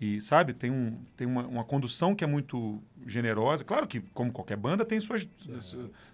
e, 0.01 0.21
sabe, 0.21 0.53
tem, 0.53 0.71
um, 0.71 0.99
tem 1.17 1.27
uma, 1.27 1.47
uma 1.47 1.65
condução 1.65 2.15
que 2.15 2.25
é 2.25 2.27
muito 2.27 2.83
generosa. 3.07 3.63
Claro 3.63 3.87
que, 3.87 4.01
como 4.13 4.33
qualquer 4.33 4.57
banda, 4.57 4.85
tem 4.85 4.99
suas, 4.99 5.29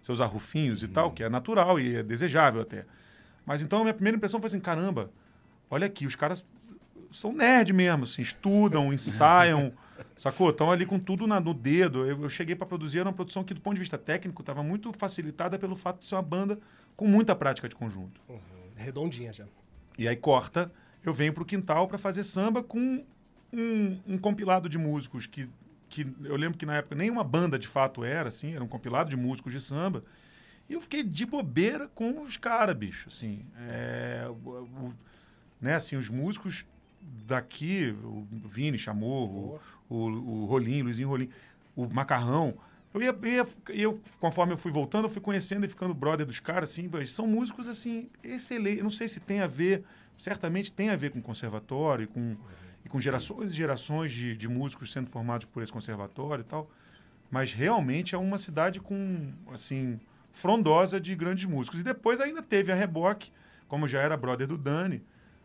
seus 0.03 0.21
arrufinhos 0.21 0.83
e 0.83 0.89
tal, 0.89 1.13
que 1.13 1.23
é 1.23 1.29
natural 1.29 1.79
e 1.81 1.97
é 1.97 2.03
desejável 2.03 2.61
até. 2.61 2.85
Mas 3.47 3.63
então 3.63 3.81
a 3.81 3.83
minha 3.83 3.95
primeira 3.95 4.17
impressão 4.17 4.41
foi 4.41 4.49
assim, 4.49 4.61
caramba, 4.61 5.11
olha 5.71 5.87
aqui, 5.87 6.07
os 6.07 6.15
caras 6.15 6.45
são 7.13 7.33
nerd 7.33 7.73
mesmo, 7.73 8.05
assim, 8.05 8.23
estudam, 8.23 8.93
ensaiam, 8.95 9.73
sacou? 10.17 10.51
Estão 10.51 10.71
ali 10.71 10.85
com 10.87 10.99
tudo 10.99 11.27
na- 11.27 11.41
no 11.41 11.53
dedo. 11.55 12.07
Eu, 12.07 12.23
eu 12.23 12.29
cheguei 12.29 12.55
para 12.55 12.67
produzir, 12.67 12.99
era 13.01 13.09
uma 13.09 13.15
produção 13.15 13.43
que, 13.45 13.55
do 13.55 13.61
ponto 13.61 13.75
de 13.75 13.81
vista 13.81 13.99
técnico, 13.99 14.43
estava 14.43 14.63
muito 14.63 14.93
facilitada 14.93 15.59
pelo 15.59 15.75
fato 15.77 16.01
de 16.01 16.07
ser 16.07 16.15
uma 16.15 16.23
banda 16.23 16.59
com 16.97 17.07
muita 17.07 17.35
prática 17.35 17.69
de 17.69 17.75
conjunto. 17.75 18.21
Redondinha 18.77 19.33
já. 19.33 19.45
E 19.99 20.09
aí 20.09 20.17
corta, 20.17 20.73
eu 21.05 21.13
venho 21.13 21.33
pro 21.33 21.45
quintal 21.45 21.87
para 21.89 21.99
fazer 21.99 22.25
samba 22.25 22.63
com 22.63 23.05
um, 23.53 24.01
um 24.07 24.19
compilado 24.19 24.69
de 24.69 24.79
músicos 24.79 25.27
que, 25.27 25.49
que 25.89 26.07
eu 26.25 26.37
lembro 26.37 26.57
que 26.59 26.65
na 26.67 26.77
época 26.77 26.95
nenhuma 26.95 27.23
banda 27.23 27.59
de 27.59 27.69
fato 27.69 28.03
era, 28.05 28.29
assim, 28.29 28.55
era 28.55 28.65
um 28.65 28.69
compilado 28.69 29.11
de 29.11 29.17
músicos 29.17 29.53
de 29.53 29.61
samba. 29.61 30.03
E 30.69 30.73
eu 30.75 30.81
fiquei 30.81 31.03
de 31.03 31.27
bobeira 31.27 31.89
com 31.89 32.23
os 32.23 32.37
caras, 32.39 32.75
bicho, 32.77 33.09
assim. 33.09 33.45
É, 33.69 34.27
o- 34.29 34.49
o- 34.63 34.95
né, 35.61 35.75
assim, 35.75 35.97
os 35.97 36.09
músicos 36.09 36.65
daqui, 37.27 37.97
o 38.03 38.27
Vini 38.49 38.79
chamou, 38.79 39.61
o, 39.89 39.95
o, 39.95 39.97
o 39.97 40.45
Rolim, 40.47 40.83
Luizinho 40.83 41.09
Rolim, 41.09 41.29
o 41.75 41.87
Macarrão. 41.87 42.55
Eu 42.95 43.01
ia, 43.01 43.17
ia, 43.25 43.47
eu, 43.71 44.01
conforme 44.21 44.53
eu 44.53 44.59
fui 44.59 44.71
voltando, 44.71 45.07
eu 45.07 45.11
fui 45.11 45.23
conhecendo 45.23 45.65
e 45.65 45.69
ficando 45.69 45.95
brother 45.95 46.27
dos 46.27 46.39
caras, 46.41 46.71
assim, 46.71 46.91
são 47.07 47.27
músicos, 47.27 47.67
assim, 47.67 48.09
excelentes. 48.23 48.83
Não 48.83 48.91
sei 48.91 49.09
se 49.09 49.19
tem 49.19 49.41
a 49.41 49.47
ver, 49.47 49.83
certamente 50.19 50.71
tem 50.73 50.91
a 50.91 50.97
ver 50.97 51.11
com 51.11 51.23
conservatório 51.23 52.05
e 52.05 52.07
com, 52.07 52.37
e 52.85 52.89
com 52.89 53.01
gerações 53.01 53.53
e 53.53 53.57
gerações 53.57 54.13
de, 54.13 54.37
de 54.37 54.49
músicos 54.49 54.93
sendo 54.93 55.09
formados 55.09 55.47
por 55.47 55.63
esse 55.63 55.73
conservatório 55.73 56.43
e 56.43 56.45
tal. 56.45 56.71
Mas 57.31 57.55
realmente 57.55 58.15
é 58.15 58.19
uma 58.19 58.37
cidade 58.37 58.79
com, 58.79 59.33
assim, 59.51 59.99
frondosa 60.33 61.01
de 61.01 61.15
grandes 61.15 61.47
músicos. 61.47 61.81
E 61.81 61.83
depois 61.83 62.21
ainda 62.21 62.43
teve 62.43 62.71
a 62.71 62.75
reboque, 62.75 63.33
como 63.69 63.89
já 63.89 64.03
era 64.03 64.19
brother 64.19 64.47
do 64.47 64.59
Dani, 64.59 65.03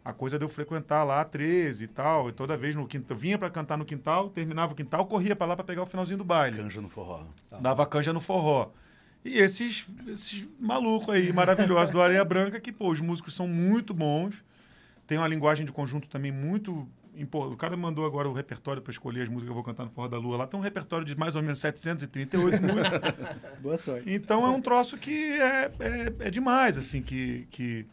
a 0.07 0.13
coisa 0.13 0.39
de 0.39 0.45
eu 0.45 0.47
frequentar 0.47 1.03
lá 1.03 1.19
a 1.19 1.25
13 1.25 1.83
e 1.83 1.87
tal, 1.87 2.29
e 2.29 2.31
toda 2.31 2.55
vez 2.55 2.73
no 2.73 2.87
quintal, 2.87 3.17
vinha 3.17 3.37
para 3.37 3.49
cantar 3.49 3.77
no 3.77 3.83
quintal, 3.83 4.29
terminava 4.29 4.71
o 4.71 4.75
quintal, 4.75 5.05
corria 5.05 5.35
para 5.35 5.47
lá 5.47 5.55
para 5.57 5.65
pegar 5.65 5.83
o 5.83 5.85
finalzinho 5.85 6.17
do 6.17 6.23
baile. 6.23 6.59
Canja 6.59 6.79
no 6.79 6.87
forró. 6.87 7.25
Dava 7.59 7.85
canja 7.85 8.13
no 8.13 8.21
forró. 8.21 8.71
E 9.25 9.37
esses, 9.37 9.85
esses 10.07 10.47
malucos 10.57 11.13
aí, 11.13 11.33
maravilhosos 11.33 11.91
do 11.91 12.01
Areia 12.01 12.23
Branca, 12.23 12.57
que, 12.57 12.71
pô, 12.71 12.89
os 12.89 13.01
músicos 13.01 13.35
são 13.35 13.49
muito 13.49 13.93
bons, 13.93 14.45
tem 15.05 15.17
uma 15.17 15.27
linguagem 15.27 15.65
de 15.65 15.73
conjunto 15.73 16.07
também 16.07 16.31
muito 16.31 16.87
importante. 17.13 17.55
O 17.55 17.57
cara 17.57 17.75
mandou 17.75 18.05
agora 18.05 18.29
o 18.29 18.33
repertório 18.33 18.81
para 18.81 18.91
escolher 18.91 19.23
as 19.23 19.27
músicas 19.27 19.47
que 19.47 19.51
eu 19.51 19.55
vou 19.55 19.63
cantar 19.63 19.83
no 19.83 19.91
Forró 19.91 20.07
da 20.07 20.17
Lua. 20.17 20.37
Lá 20.37 20.47
tem 20.47 20.57
um 20.57 20.63
repertório 20.63 21.05
de 21.05 21.17
mais 21.17 21.35
ou 21.35 21.41
menos 21.41 21.59
738 21.59 22.63
músicas. 22.63 23.01
Boa 23.59 23.77
sorte. 23.77 24.09
Então 24.09 24.45
é 24.45 24.49
um 24.49 24.61
troço 24.61 24.97
que 24.97 25.33
é, 25.33 25.69
é, 25.81 26.27
é 26.27 26.29
demais, 26.29 26.77
assim, 26.77 27.01
que, 27.01 27.45
que 27.51 27.85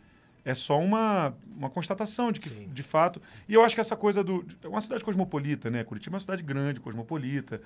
é 0.45 0.55
só 0.55 0.79
uma, 0.79 1.35
uma 1.57 1.71
constatação 1.71 2.31
de 2.31 2.39
que, 2.41 2.49
Sim. 2.51 2.69
de 2.69 2.83
fato. 2.83 3.21
E 3.49 3.55
eu 3.55 3.63
acho 3.65 3.75
que 3.75 3.81
essa 3.81 3.97
coisa 3.97 4.23
do. 4.23 4.47
É 4.63 4.69
uma 4.69 4.81
cidade 4.81 5.03
cosmopolita, 5.05 5.71
né? 5.71 5.83
Curitiba 5.85 6.15
é 6.15 6.17
uma 6.17 6.21
cidade 6.21 6.43
grande, 6.43 6.81
cosmopolita, 6.81 7.63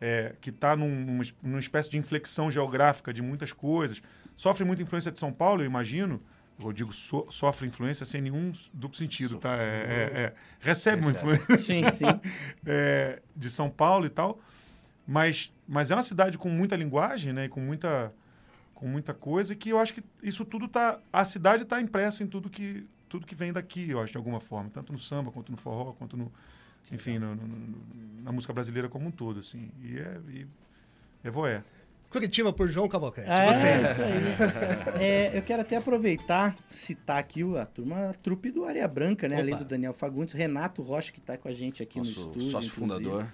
é, 0.00 0.34
que 0.40 0.50
está 0.50 0.76
num, 0.76 0.88
numa, 1.04 1.22
es- 1.22 1.34
numa 1.42 1.58
espécie 1.58 1.90
de 1.90 1.98
inflexão 1.98 2.50
geográfica 2.50 3.12
de 3.12 3.20
muitas 3.22 3.52
coisas. 3.52 4.00
Sofre 4.36 4.64
muita 4.64 4.82
influência 4.82 5.10
de 5.10 5.18
São 5.18 5.32
Paulo, 5.32 5.62
eu 5.62 5.66
imagino. 5.66 6.22
Eu 6.62 6.72
digo 6.74 6.92
so- 6.92 7.26
sofre 7.30 7.66
influência 7.66 8.04
sem 8.06 8.20
nenhum 8.20 8.52
duplo 8.72 8.96
sentido, 8.96 9.38
tá? 9.38 9.56
É, 9.56 9.62
é- 9.62 10.20
é- 10.20 10.32
recebe 10.60 11.02
uma 11.02 11.12
Recebe. 11.12 11.32
influência 11.32 11.58
Sim, 11.64 11.90
sim. 11.90 12.20
é, 12.66 13.20
de 13.34 13.50
São 13.50 13.68
Paulo 13.70 14.04
e 14.06 14.10
tal. 14.10 14.38
Mas, 15.06 15.52
mas 15.66 15.90
é 15.90 15.94
uma 15.96 16.02
cidade 16.02 16.38
com 16.38 16.48
muita 16.48 16.76
linguagem, 16.76 17.32
né? 17.32 17.46
E 17.46 17.48
com 17.48 17.60
muita, 17.60 18.12
com 18.80 18.88
muita 18.88 19.12
coisa 19.12 19.54
que 19.54 19.68
eu 19.68 19.78
acho 19.78 19.92
que 19.92 20.02
isso 20.22 20.42
tudo 20.42 20.66
tá... 20.66 20.98
A 21.12 21.22
cidade 21.26 21.64
está 21.64 21.78
impressa 21.82 22.24
em 22.24 22.26
tudo 22.26 22.48
que, 22.48 22.86
tudo 23.10 23.26
que 23.26 23.34
vem 23.34 23.52
daqui, 23.52 23.90
eu 23.90 24.00
acho, 24.00 24.12
de 24.12 24.16
alguma 24.16 24.40
forma. 24.40 24.70
Tanto 24.70 24.90
no 24.90 24.98
samba, 24.98 25.30
quanto 25.30 25.52
no 25.52 25.58
forró, 25.58 25.92
quanto 25.92 26.16
no... 26.16 26.32
Enfim, 26.90 27.18
no- 27.18 27.34
no- 27.36 27.46
no- 27.46 28.22
na 28.22 28.32
música 28.32 28.52
brasileira 28.54 28.88
como 28.88 29.06
um 29.08 29.10
todo, 29.10 29.40
assim. 29.40 29.70
E 29.82 29.98
é... 29.98 30.18
E, 30.30 30.46
é 31.22 31.30
voé. 31.30 31.62
Curitiba 32.08 32.52
por 32.54 32.68
João 32.68 32.88
Cavalcante. 32.88 33.28
Ah, 33.30 33.52
Você. 33.54 33.66
é, 33.66 33.92
isso 33.92 34.02
aí. 34.98 35.04
É, 35.04 35.38
eu 35.38 35.42
quero 35.42 35.60
até 35.62 35.76
aproveitar, 35.76 36.56
citar 36.70 37.18
aqui 37.18 37.44
o- 37.44 37.58
a 37.58 37.66
turma, 37.66 38.08
a 38.10 38.14
trupe 38.14 38.50
do 38.50 38.64
Areia 38.64 38.88
Branca, 38.88 39.28
né? 39.28 39.34
Opa. 39.36 39.42
Além 39.44 39.56
do 39.56 39.64
Daniel 39.64 39.92
Fagundes, 39.92 40.34
Renato 40.34 40.82
Rocha, 40.82 41.12
que 41.12 41.20
está 41.20 41.36
com 41.36 41.46
a 41.48 41.52
gente 41.52 41.82
aqui 41.82 41.98
no 41.98 42.04
Nosso 42.06 42.18
estúdio. 42.18 42.42
sócio 42.50 42.72
inclusive. 42.72 43.04
fundador. 43.04 43.26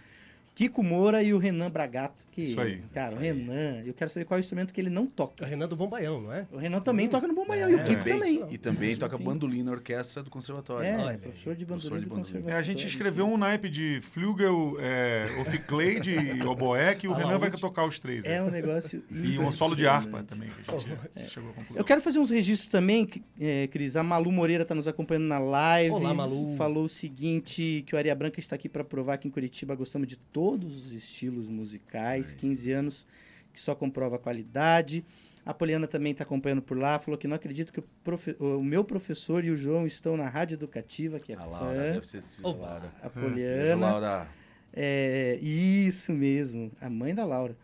Kiko 0.56 0.82
Moura 0.82 1.22
e 1.22 1.34
o 1.34 1.38
Renan 1.38 1.70
Bragato. 1.70 2.24
Que, 2.32 2.40
Isso 2.42 2.58
aí. 2.60 2.80
Cara, 2.94 3.08
Isso 3.08 3.16
o 3.16 3.20
aí. 3.20 3.26
Renan, 3.26 3.82
eu 3.84 3.92
quero 3.94 4.10
saber 4.10 4.24
qual 4.24 4.36
é 4.36 4.40
o 4.40 4.42
instrumento 4.42 4.72
que 4.72 4.80
ele 4.80 4.88
não 4.90 5.02
É 5.02 5.04
o 5.04 5.08
toca. 5.08 5.44
Renan 5.46 5.68
do 5.68 5.76
Bom 5.76 5.86
Baião, 5.86 6.20
não 6.20 6.32
é? 6.32 6.46
O 6.50 6.56
Renan 6.56 6.80
também 6.80 7.08
toca 7.08 7.28
no 7.28 7.34
Bom 7.34 7.46
Baião, 7.46 7.68
e 7.70 7.74
o 7.74 7.78
É. 7.80 7.82
Kiko 7.84 8.04
Também, 8.04 8.38
também. 8.38 8.54
e 8.54 8.58
também 8.58 8.96
toca 8.96 9.14
Enfim. 9.16 9.24
bandolim 9.24 9.62
na 9.62 9.72
orquestra 9.72 10.22
do 10.22 10.30
conservatório. 10.30 10.86
É, 10.88 10.96
Olha 10.96 11.18
professor 11.18 11.54
de 11.54 11.66
Professor 11.66 11.90
bandolim 11.90 12.02
de 12.02 12.08
do 12.08 12.08
bandolim. 12.08 12.22
conservatório. 12.24 12.56
É, 12.56 12.58
a 12.58 12.62
gente 12.62 12.86
escreveu 12.86 13.26
um 13.28 13.36
naipe 13.36 13.68
de 13.68 14.00
flugel, 14.00 14.76
é, 14.80 15.26
oficleide 15.42 16.12
e 16.14 16.42
oboé, 16.42 16.94
que 16.94 17.06
o 17.06 17.12
Ah, 17.12 17.18
lá, 17.18 17.24
Renan 17.24 17.38
vai 17.38 17.50
tocar 17.50 17.84
os 17.86 17.98
três. 17.98 18.24
É 18.24 18.38
aí. 18.38 18.40
um 18.44 18.50
negócio 18.50 19.02
E 19.12 19.38
um 19.38 19.52
solo 19.52 19.76
de 19.76 19.86
harpa 19.86 20.22
também, 20.22 20.48
que 20.48 20.70
a 20.74 21.20
gente 21.22 21.32
chegou 21.32 21.50
à 21.50 21.52
conclusão. 21.52 21.76
Eu 21.76 21.84
quero 21.84 22.00
fazer 22.00 22.18
uns 22.18 22.30
registros 22.30 22.70
também, 22.70 23.04
que- 23.04 23.22
é, 23.38 23.66
Cris. 23.66 23.94
A 23.94 24.02
Malu 24.02 24.32
Moreira 24.32 24.62
está 24.62 24.74
nos 24.74 24.88
acompanhando 24.88 25.26
na 25.26 25.38
live. 25.38 25.90
Olá, 25.94 26.14
Malu. 26.14 26.54
Falou 26.56 26.84
o 26.84 26.88
seguinte, 26.88 27.84
que 27.86 27.94
o 27.94 27.98
Areia 27.98 28.14
Branca 28.14 28.40
está 28.40 28.56
aqui 28.56 28.68
para 28.70 28.82
provar 28.82 29.18
que 29.18 29.28
em 29.28 29.30
Curitiba 29.30 29.74
gostamos 29.74 30.08
de 30.08 30.16
todos 30.16 30.45
os 30.54 30.92
estilos 30.92 31.48
musicais. 31.48 32.34
15 32.34 32.72
anos 32.72 33.06
que 33.52 33.60
só 33.60 33.74
comprova 33.74 34.16
a 34.16 34.18
qualidade. 34.18 35.04
A 35.44 35.54
Poliana 35.54 35.86
também 35.86 36.12
está 36.12 36.24
acompanhando 36.24 36.60
por 36.62 36.76
lá. 36.76 36.98
Falou 36.98 37.16
que 37.16 37.28
não 37.28 37.36
acredito 37.36 37.72
que 37.72 37.80
o, 37.80 37.84
profe- 38.02 38.36
o 38.40 38.62
meu 38.62 38.82
professor 38.84 39.44
e 39.44 39.50
o 39.50 39.56
João 39.56 39.86
estão 39.86 40.16
na 40.16 40.28
Rádio 40.28 40.56
Educativa, 40.56 41.18
que 41.20 41.32
é 41.32 41.36
A 41.36 41.40
fã. 41.40 41.46
Laura, 41.46 41.92
deve 41.92 42.06
ser 42.06 42.22
a. 42.22 42.48
Laura. 42.48 42.92
A 43.02 43.08
Beijo, 43.08 43.28
Poliana. 43.30 43.86
Laura. 43.90 44.28
É, 44.72 45.38
isso 45.40 46.12
mesmo, 46.12 46.70
a 46.80 46.90
mãe 46.90 47.14
da 47.14 47.24
Laura. 47.24 47.56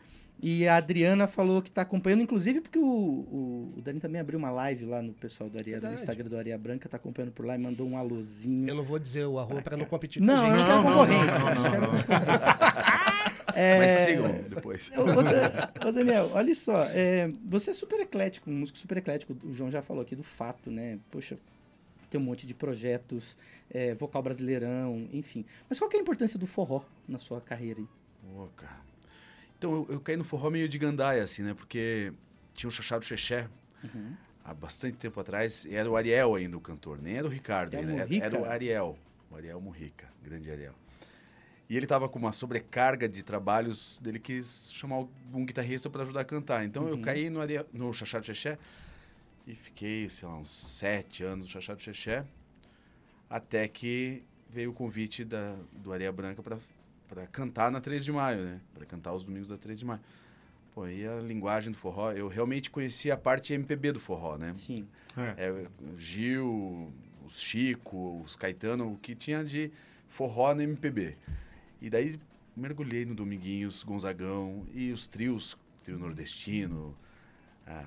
E 0.44 0.66
a 0.66 0.74
Adriana 0.76 1.28
falou 1.28 1.62
que 1.62 1.68
está 1.68 1.82
acompanhando, 1.82 2.20
inclusive 2.22 2.60
porque 2.60 2.78
o, 2.78 2.82
o, 2.84 3.74
o 3.76 3.80
Dani 3.80 4.00
também 4.00 4.20
abriu 4.20 4.36
uma 4.40 4.50
live 4.50 4.84
lá 4.86 5.00
no 5.00 5.12
pessoal 5.12 5.48
do 5.48 5.56
Areia, 5.56 5.76
no 5.76 5.82
Verdade. 5.82 6.02
Instagram 6.02 6.28
do 6.28 6.36
Areia 6.36 6.58
Branca, 6.58 6.88
tá 6.88 6.96
acompanhando 6.96 7.30
por 7.30 7.46
lá 7.46 7.54
e 7.54 7.58
mandou 7.58 7.88
um 7.88 7.96
alôzinho. 7.96 8.68
Eu 8.68 8.74
não 8.74 8.82
vou 8.82 8.98
dizer 8.98 9.24
o 9.24 9.38
arroba 9.38 9.62
para 9.62 9.76
não 9.76 9.84
competir 9.84 10.20
Não, 10.20 10.34
com 10.34 10.40
a 10.42 10.48
eu 10.48 10.56
gente. 10.58 10.68
não 10.68 10.82
quero 10.82 10.82
Não, 10.82 10.90
não, 10.90 11.06
concorrência. 11.06 11.54
não, 11.54 11.80
não, 11.92 11.96
eu 11.98 12.04
quero- 12.04 12.22
Mas 13.54 13.92
É, 13.92 14.04
sigam 14.06 14.32
depois. 14.48 14.90
Ô, 14.96 15.88
ô, 15.88 15.92
Daniel, 15.92 16.30
olha 16.32 16.54
só, 16.54 16.84
é, 16.86 17.30
você 17.44 17.70
é 17.70 17.74
super 17.74 18.00
eclético, 18.00 18.50
um 18.50 18.54
músico 18.54 18.78
super 18.78 18.96
eclético. 18.98 19.36
O 19.44 19.52
João 19.54 19.70
já 19.70 19.82
falou 19.82 20.02
aqui 20.02 20.16
do 20.16 20.22
fato, 20.22 20.70
né? 20.70 20.98
Poxa, 21.10 21.38
tem 22.10 22.20
um 22.20 22.24
monte 22.24 22.46
de 22.46 22.54
projetos, 22.54 23.36
é, 23.70 23.94
vocal 23.94 24.22
brasileirão, 24.22 25.06
enfim. 25.12 25.44
Mas 25.68 25.78
qual 25.78 25.88
que 25.90 25.96
é 25.96 26.00
a 26.00 26.02
importância 26.02 26.38
do 26.38 26.46
forró 26.46 26.82
na 27.06 27.18
sua 27.18 27.40
carreira 27.40 27.78
aí? 27.80 27.86
Pô, 28.34 28.48
cara. 28.56 28.80
Então, 29.62 29.72
eu, 29.74 29.86
eu 29.90 30.00
caí 30.00 30.16
no 30.16 30.24
forró 30.24 30.50
meio 30.50 30.68
de 30.68 30.76
gandaia, 30.76 31.22
assim, 31.22 31.40
né? 31.44 31.54
Porque 31.54 32.12
tinha 32.52 32.66
o 32.68 32.72
Chachado 32.72 33.04
Xexé 33.04 33.48
Uhum. 33.84 34.16
há 34.44 34.52
bastante 34.52 34.96
tempo 34.96 35.20
atrás. 35.20 35.64
E 35.64 35.72
era 35.76 35.88
o 35.88 35.94
Ariel 35.96 36.34
ainda 36.34 36.56
o 36.56 36.60
cantor, 36.60 37.00
nem 37.00 37.14
era 37.16 37.28
o 37.28 37.30
Ricardo. 37.30 37.74
O 37.76 37.78
ainda, 37.78 37.92
era, 37.92 38.16
era 38.16 38.36
o 38.40 38.44
Ariel. 38.44 38.98
O 39.30 39.36
Ariel 39.36 39.60
Murrica, 39.60 40.08
grande 40.20 40.50
Ariel. 40.50 40.74
E 41.70 41.76
ele 41.76 41.86
tava 41.86 42.08
com 42.08 42.18
uma 42.18 42.32
sobrecarga 42.32 43.08
de 43.08 43.22
trabalhos, 43.22 44.00
dele 44.02 44.18
quis 44.18 44.72
chamar 44.74 45.06
um 45.32 45.46
guitarrista 45.46 45.88
para 45.88 46.02
ajudar 46.02 46.22
a 46.22 46.24
cantar. 46.24 46.64
Então 46.64 46.88
eu 46.88 46.96
Uhum. 46.96 47.02
caí 47.02 47.30
no, 47.30 47.40
Ariel, 47.40 47.64
no 47.72 47.94
Chachado 47.94 48.26
Xexé 48.26 48.58
e 49.46 49.54
fiquei, 49.54 50.08
sei 50.08 50.26
lá, 50.26 50.36
uns 50.38 50.52
sete 50.52 51.22
anos 51.22 51.46
no 51.46 51.52
Chachado 51.52 51.80
Xexé, 51.80 52.26
até 53.30 53.68
que 53.68 54.24
veio 54.50 54.70
o 54.70 54.74
convite 54.74 55.24
da, 55.24 55.54
do 55.72 55.92
Areia 55.92 56.10
Branca 56.10 56.42
para 56.42 56.58
para 57.12 57.26
cantar 57.26 57.70
na 57.70 57.78
3 57.78 58.06
de 58.06 58.10
maio, 58.10 58.42
né? 58.42 58.60
Para 58.72 58.86
cantar 58.86 59.12
os 59.12 59.22
domingos 59.22 59.46
da 59.46 59.58
3 59.58 59.78
de 59.78 59.84
maio. 59.84 60.00
Pô, 60.74 60.84
aí 60.84 61.06
a 61.06 61.20
linguagem 61.20 61.70
do 61.70 61.76
forró, 61.76 62.10
eu 62.12 62.26
realmente 62.26 62.70
conhecia 62.70 63.12
a 63.12 63.16
parte 63.18 63.52
MPB 63.52 63.92
do 63.92 64.00
forró, 64.00 64.38
né? 64.38 64.54
Sim. 64.54 64.88
É. 65.14 65.48
É, 65.48 65.50
o 65.50 65.98
Gil, 65.98 66.90
os 67.26 67.38
Chico, 67.38 68.22
os 68.24 68.34
Caetano, 68.34 68.90
o 68.90 68.96
que 68.96 69.14
tinha 69.14 69.44
de 69.44 69.70
forró 70.08 70.54
no 70.54 70.62
MPB. 70.62 71.18
E 71.82 71.90
daí 71.90 72.18
mergulhei 72.56 73.04
no 73.04 73.14
Dominguinhos, 73.14 73.82
Gonzagão 73.82 74.66
e 74.72 74.90
os 74.90 75.06
trios, 75.06 75.58
trio 75.84 75.98
nordestino, 75.98 76.96
ah, 77.66 77.84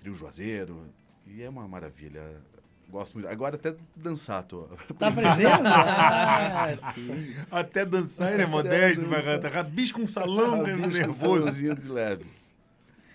trio 0.00 0.12
Juazeiro, 0.12 0.88
e 1.24 1.40
é 1.40 1.48
uma 1.48 1.68
maravilha. 1.68 2.42
Gosto 2.88 3.14
muito. 3.14 3.28
Agora 3.28 3.56
até 3.56 3.74
dançar, 3.94 4.42
tô. 4.44 4.68
Tá 4.98 5.08
aprendendo? 5.08 5.62
ah, 5.66 6.92
sim. 6.94 7.34
Até 7.50 7.84
dançar 7.84 8.32
ele 8.32 8.42
é 8.42 8.46
modesto, 8.46 9.04
vai 9.06 9.22
rabisca 9.50 10.00
um 10.00 10.06
salão 10.06 10.62
Rabisco, 10.62 10.88
nervoso. 10.88 11.18
salãozinho 11.18 11.74
de 11.74 11.88
leves. 11.88 12.54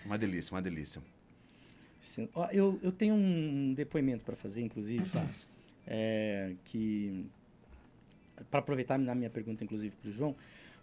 Uma 0.05 0.17
delícia, 0.17 0.53
uma 0.53 0.61
delícia. 0.61 1.01
Eu, 2.51 2.79
eu 2.83 2.91
tenho 2.91 3.13
um 3.15 3.73
depoimento 3.73 4.25
para 4.25 4.35
fazer, 4.35 4.61
inclusive, 4.61 5.05
Fácil, 5.09 5.47
é, 5.87 6.53
que 6.65 7.25
para 8.49 8.59
aproveitar 8.59 8.97
na 8.97 9.15
minha 9.15 9.29
pergunta, 9.29 9.63
inclusive, 9.63 9.95
para 10.01 10.09
o 10.09 10.11
João, 10.11 10.35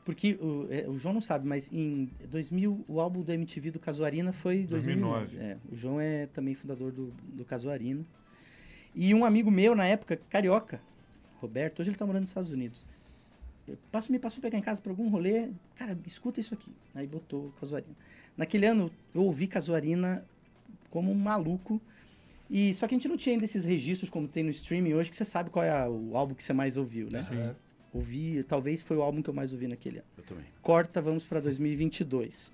porque 0.04 0.38
o, 0.40 0.66
é, 0.70 0.88
o 0.88 0.96
João 0.96 1.12
não 1.12 1.20
sabe, 1.20 1.46
mas 1.46 1.70
em 1.70 2.08
2000 2.30 2.84
o 2.88 3.00
álbum 3.00 3.20
do 3.20 3.30
MTV 3.30 3.72
do 3.72 3.78
Casuarina 3.78 4.32
foi 4.32 4.62
2009. 4.64 5.36
2009. 5.36 5.38
É, 5.38 5.58
o 5.70 5.76
João 5.76 6.00
é 6.00 6.26
também 6.26 6.54
fundador 6.54 6.92
do, 6.92 7.12
do 7.34 7.44
Casuarina. 7.44 8.02
E 9.00 9.14
um 9.14 9.24
amigo 9.24 9.48
meu 9.48 9.76
na 9.76 9.86
época, 9.86 10.20
carioca, 10.28 10.80
Roberto, 11.40 11.78
hoje 11.78 11.90
ele 11.90 11.94
está 11.94 12.04
morando 12.04 12.22
nos 12.22 12.30
Estados 12.30 12.50
Unidos. 12.50 12.84
Eu 13.68 13.78
passo, 13.92 14.10
me 14.10 14.18
passou 14.18 14.42
pegar 14.42 14.58
em 14.58 14.62
casa 14.62 14.80
para 14.80 14.90
algum 14.90 15.08
rolê, 15.08 15.50
cara, 15.76 15.96
escuta 16.04 16.40
isso 16.40 16.52
aqui. 16.52 16.72
Aí 16.96 17.06
botou 17.06 17.52
Casuarina. 17.60 17.94
Naquele 18.36 18.66
ano 18.66 18.90
eu 19.14 19.22
ouvi 19.22 19.46
Casuarina 19.46 20.24
como 20.90 21.12
um 21.12 21.14
maluco. 21.14 21.80
E 22.50 22.74
só 22.74 22.88
que 22.88 22.94
a 22.94 22.98
gente 22.98 23.06
não 23.06 23.16
tinha 23.16 23.34
ainda 23.36 23.44
esses 23.44 23.64
registros 23.64 24.10
como 24.10 24.26
tem 24.26 24.42
no 24.42 24.50
streaming 24.50 24.94
hoje, 24.94 25.10
que 25.10 25.16
você 25.16 25.24
sabe 25.24 25.48
qual 25.50 25.64
é 25.64 25.70
a- 25.70 25.88
o 25.88 26.16
álbum 26.16 26.34
que 26.34 26.42
você 26.42 26.52
mais 26.52 26.76
ouviu, 26.76 27.06
né? 27.12 27.22
Sim. 27.22 27.54
Ouvi, 27.94 28.42
talvez 28.42 28.82
foi 28.82 28.96
o 28.96 29.02
álbum 29.02 29.22
que 29.22 29.30
eu 29.30 29.34
mais 29.34 29.52
ouvi 29.52 29.68
naquele 29.68 29.98
ano. 29.98 30.06
Eu 30.16 30.24
também. 30.24 30.44
Corta, 30.60 31.00
vamos 31.00 31.24
para 31.24 31.38
2022. 31.40 32.50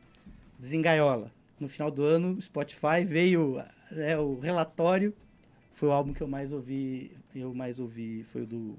Desengaiola. 0.59 1.31
No 1.59 1.69
final 1.69 1.91
do 1.91 2.03
ano, 2.03 2.41
Spotify 2.43 3.05
veio 3.07 3.63
né, 3.91 4.19
o 4.19 4.39
relatório. 4.41 5.15
Foi 5.75 5.89
o 5.89 5.93
álbum 5.93 6.13
que 6.13 6.23
eu 6.23 6.29
mais 6.29 6.53
ouvi. 6.53 7.13
Eu 7.35 7.53
mais 7.55 7.79
ouvi 7.81 8.25
foi 8.33 8.43
o 8.43 8.47
do. 8.47 8.79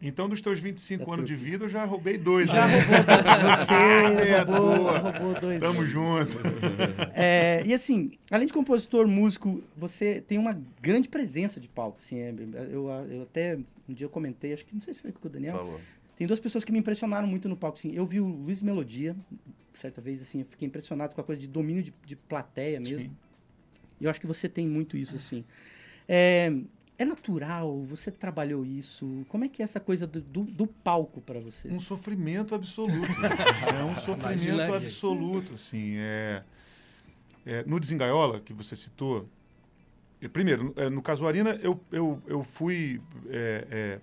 Então, 0.00 0.28
dos 0.28 0.42
teus 0.42 0.58
25 0.58 1.06
Da 1.06 1.12
anos 1.14 1.26
de 1.26 1.34
vida, 1.34 1.64
eu 1.64 1.68
já 1.70 1.82
roubei 1.84 2.18
dois. 2.18 2.48
Já 2.50 2.68
né? 2.68 2.80
roubou 2.80 3.56
você, 3.56 4.28
É, 4.30 4.42
roubou, 4.42 4.98
roubou 4.98 5.40
dois. 5.40 5.60
Tamo 5.60 5.80
anos. 5.80 5.90
junto. 5.90 6.36
É, 7.18 7.62
e 7.64 7.72
assim, 7.72 8.12
além 8.30 8.46
de 8.46 8.52
compositor, 8.52 9.08
músico, 9.08 9.62
você 9.74 10.20
tem 10.20 10.36
uma 10.36 10.60
grande 10.82 11.08
presença 11.08 11.58
de 11.58 11.66
palco. 11.66 11.96
Assim, 11.98 12.18
é, 12.18 12.34
eu, 12.70 12.88
eu 13.10 13.22
até 13.22 13.58
um 13.88 13.94
dia 13.94 14.04
eu 14.04 14.10
comentei, 14.10 14.52
acho 14.52 14.66
que 14.66 14.74
não 14.74 14.82
sei 14.82 14.92
se 14.92 15.00
foi 15.00 15.12
com 15.12 15.26
o 15.26 15.30
Daniel. 15.30 15.56
Falou. 15.56 15.80
Tem 16.14 16.26
duas 16.26 16.40
pessoas 16.40 16.62
que 16.62 16.70
me 16.72 16.78
impressionaram 16.78 17.26
muito 17.26 17.48
no 17.48 17.56
palco. 17.56 17.78
Assim, 17.78 17.94
eu 17.94 18.04
vi 18.04 18.20
o 18.20 18.26
Luiz 18.26 18.60
Melodia, 18.60 19.16
certa 19.72 20.00
vez, 20.02 20.20
assim, 20.20 20.40
eu 20.40 20.46
fiquei 20.46 20.68
impressionado 20.68 21.14
com 21.14 21.20
a 21.22 21.24
coisa 21.24 21.40
de 21.40 21.46
domínio 21.48 21.82
de, 21.82 21.92
de 22.04 22.16
plateia 22.16 22.78
mesmo. 22.78 23.00
Sim. 23.00 23.10
E 23.98 24.04
eu 24.04 24.10
acho 24.10 24.20
que 24.20 24.26
você 24.26 24.46
tem 24.46 24.68
muito 24.68 24.96
isso, 24.96 25.16
assim. 25.16 25.42
É, 26.08 26.52
é 26.98 27.04
natural? 27.04 27.82
Você 27.84 28.10
trabalhou 28.10 28.64
isso? 28.64 29.24
Como 29.28 29.44
é 29.44 29.48
que 29.48 29.62
é 29.62 29.64
essa 29.64 29.80
coisa 29.80 30.06
do, 30.06 30.20
do, 30.20 30.44
do 30.44 30.66
palco 30.66 31.20
para 31.20 31.40
você? 31.40 31.68
Um 31.68 31.80
sofrimento 31.80 32.54
absoluto. 32.54 33.08
é 33.78 33.84
um 33.84 33.96
sofrimento 33.96 34.72
absoluto, 34.74 35.54
assim. 35.54 35.96
É, 35.96 36.42
é, 37.44 37.64
no 37.66 37.78
Desengaiola, 37.78 38.40
que 38.40 38.52
você 38.52 38.74
citou, 38.74 39.28
eu- 40.20 40.30
primeiro, 40.30 40.72
é, 40.76 40.88
no 40.88 41.02
Casuarina, 41.02 41.58
eu, 41.62 41.80
eu, 41.92 42.22
eu 42.26 42.42
fui 42.42 43.00
é, 43.28 43.66
é, 43.70 44.00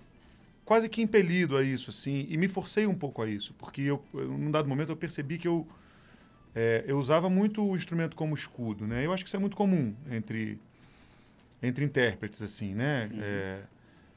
quase 0.64 0.88
que 0.88 1.02
impelido 1.02 1.56
a 1.56 1.62
isso, 1.62 1.90
assim, 1.90 2.26
e 2.30 2.36
me 2.36 2.48
forcei 2.48 2.86
um 2.86 2.94
pouco 2.94 3.20
a 3.20 3.28
isso, 3.28 3.54
porque 3.58 3.82
eu, 3.82 4.02
eu, 4.14 4.28
num 4.38 4.50
dado 4.50 4.68
momento 4.68 4.90
eu 4.90 4.96
percebi 4.96 5.36
que 5.36 5.48
eu, 5.48 5.66
é, 6.54 6.84
eu 6.86 6.98
usava 6.98 7.28
muito 7.28 7.62
o 7.62 7.76
instrumento 7.76 8.14
como 8.16 8.34
escudo, 8.34 8.86
né? 8.86 9.04
Eu 9.04 9.12
acho 9.12 9.24
que 9.24 9.28
isso 9.28 9.36
é 9.36 9.40
muito 9.40 9.56
comum 9.56 9.94
entre, 10.10 10.58
entre 11.66 11.84
intérpretes, 11.84 12.42
assim, 12.42 12.74
né? 12.74 13.10
É, 13.14 13.62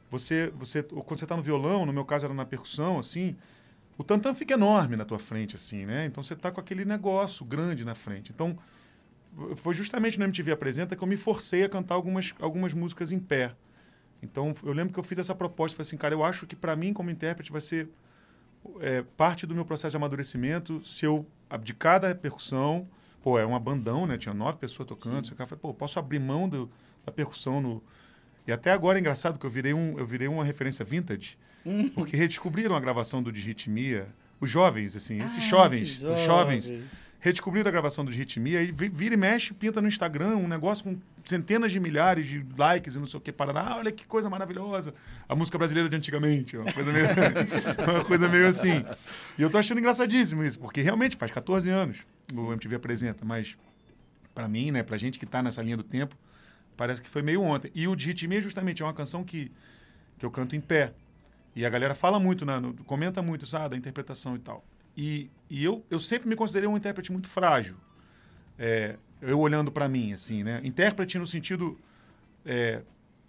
você, 0.09 0.51
você, 0.55 0.83
quando 0.83 1.19
você 1.19 1.25
está 1.25 1.35
no 1.35 1.43
violão, 1.43 1.85
no 1.85 1.93
meu 1.93 2.05
caso 2.05 2.25
era 2.25 2.33
na 2.33 2.45
percussão, 2.45 2.97
assim, 2.97 3.35
o 3.97 4.03
tantã 4.03 4.33
fica 4.33 4.53
enorme 4.53 4.95
na 4.95 5.05
tua 5.05 5.19
frente, 5.19 5.55
assim, 5.55 5.85
né? 5.85 6.05
Então 6.05 6.23
você 6.23 6.35
tá 6.35 6.51
com 6.51 6.59
aquele 6.59 6.85
negócio 6.85 7.45
grande 7.45 7.83
na 7.83 7.95
frente. 7.95 8.31
Então, 8.31 8.57
foi 9.55 9.73
justamente 9.73 10.17
no 10.17 10.25
MTV 10.25 10.51
Apresenta 10.51 10.95
que 10.95 11.03
eu 11.03 11.07
me 11.07 11.17
forcei 11.17 11.63
a 11.63 11.69
cantar 11.69 11.95
algumas, 11.95 12.33
algumas 12.39 12.73
músicas 12.73 13.11
em 13.11 13.19
pé. 13.19 13.55
Então, 14.21 14.53
eu 14.63 14.73
lembro 14.73 14.93
que 14.93 14.99
eu 14.99 15.03
fiz 15.03 15.19
essa 15.19 15.35
proposta, 15.35 15.75
falei 15.75 15.87
assim, 15.87 15.97
cara, 15.97 16.13
eu 16.13 16.23
acho 16.23 16.47
que 16.47 16.55
para 16.55 16.75
mim, 16.75 16.93
como 16.93 17.09
intérprete, 17.09 17.51
vai 17.51 17.61
ser 17.61 17.89
é, 18.79 19.03
parte 19.15 19.45
do 19.45 19.53
meu 19.53 19.65
processo 19.65 19.91
de 19.91 19.97
amadurecimento, 19.97 20.83
se 20.85 21.05
eu 21.05 21.25
abdicar 21.49 21.99
da 21.99 22.13
percussão, 22.15 22.87
pô, 23.21 23.37
é 23.37 23.45
uma 23.45 23.59
bandão, 23.59 24.07
né? 24.07 24.17
Tinha 24.17 24.33
nove 24.33 24.57
pessoas 24.57 24.87
tocando, 24.87 25.27
você 25.27 25.35
falei, 25.35 25.59
pô, 25.61 25.73
posso 25.73 25.99
abrir 25.99 26.19
mão 26.19 26.49
do, 26.49 26.69
da 27.07 27.11
percussão 27.11 27.61
no... 27.61 27.81
E 28.45 28.51
até 28.51 28.71
agora 28.71 28.97
é 28.97 29.01
engraçado 29.01 29.39
que 29.39 29.45
eu 29.45 29.49
virei, 29.49 29.73
um, 29.73 29.97
eu 29.97 30.05
virei 30.05 30.27
uma 30.27 30.43
referência 30.43 30.85
vintage, 30.85 31.37
porque 31.95 32.15
redescobriram 32.15 32.75
a 32.75 32.79
gravação 32.79 33.21
do 33.23 33.29
Disritmia, 33.31 34.07
os 34.39 34.49
jovens, 34.49 34.95
assim, 34.95 35.21
esses 35.21 35.37
Ah, 35.43 35.47
jovens, 35.47 35.81
esses 35.89 36.03
os 36.03 36.19
jovens, 36.21 36.71
redescobriram 37.19 37.67
a 37.67 37.71
gravação 37.71 38.05
do 38.05 38.11
Ritmia 38.11 38.61
e 38.61 38.71
vi- 38.71 38.87
vira 38.87 39.15
e 39.15 39.17
mexe, 39.17 39.53
pinta 39.53 39.81
no 39.81 39.87
Instagram 39.87 40.37
um 40.37 40.47
negócio 40.47 40.83
com 40.85 40.97
centenas 41.25 41.73
de 41.73 41.79
milhares 41.79 42.25
de 42.27 42.45
likes 42.57 42.95
e 42.95 42.99
não 42.99 43.05
sei 43.05 43.17
o 43.17 43.21
que, 43.21 43.33
Paraná, 43.33 43.61
ah, 43.73 43.77
olha 43.77 43.91
que 43.91 44.05
coisa 44.05 44.29
maravilhosa. 44.29 44.93
A 45.27 45.35
música 45.35 45.57
brasileira 45.57 45.89
de 45.89 45.95
antigamente, 45.97 46.55
uma 46.55 46.71
coisa 46.71 46.93
meio, 46.93 47.05
uma 47.95 48.05
coisa 48.05 48.29
meio 48.29 48.47
assim. 48.47 48.85
E 49.37 49.41
eu 49.41 49.49
tô 49.49 49.57
achando 49.57 49.79
engraçadíssimo 49.79 50.41
isso, 50.43 50.57
porque 50.59 50.81
realmente 50.81 51.17
faz 51.17 51.31
14 51.31 51.69
anos 51.69 51.97
o 52.33 52.51
MTV 52.53 52.75
apresenta, 52.77 53.25
mas 53.25 53.57
pra 54.33 54.47
mim, 54.47 54.71
né, 54.71 54.83
pra 54.83 54.95
gente 54.95 55.19
que 55.19 55.25
tá 55.25 55.41
nessa 55.43 55.61
linha 55.61 55.75
do 55.75 55.83
tempo, 55.83 56.15
parece 56.77 57.01
que 57.01 57.09
foi 57.09 57.21
meio 57.21 57.41
ontem. 57.41 57.71
E 57.75 57.87
o 57.87 57.95
de 57.95 58.07
Ritmia 58.07 58.39
justamente 58.41 58.81
é 58.81 58.85
uma 58.85 58.93
canção 58.93 59.23
que, 59.23 59.51
que 60.17 60.25
eu 60.25 60.31
canto 60.31 60.55
em 60.55 60.61
pé. 60.61 60.93
E 61.55 61.65
a 61.65 61.69
galera 61.69 61.95
fala 61.95 62.19
muito, 62.19 62.45
né, 62.45 62.59
no- 62.59 62.73
comenta 62.85 63.21
muito, 63.21 63.45
sabe, 63.45 63.69
da 63.69 63.77
interpretação 63.77 64.35
e 64.35 64.39
tal. 64.39 64.63
E, 64.95 65.29
e 65.49 65.63
eu, 65.63 65.83
eu 65.89 65.99
sempre 65.99 66.29
me 66.29 66.35
considerei 66.35 66.69
um 66.69 66.77
intérprete 66.77 67.11
muito 67.11 67.27
frágil. 67.27 67.75
É, 68.57 68.97
eu 69.21 69.39
olhando 69.39 69.71
para 69.71 69.87
mim, 69.89 70.13
assim, 70.13 70.43
né? 70.43 70.61
Intérprete 70.63 71.17
no 71.19 71.27
sentido 71.27 71.77
é, 72.45 72.81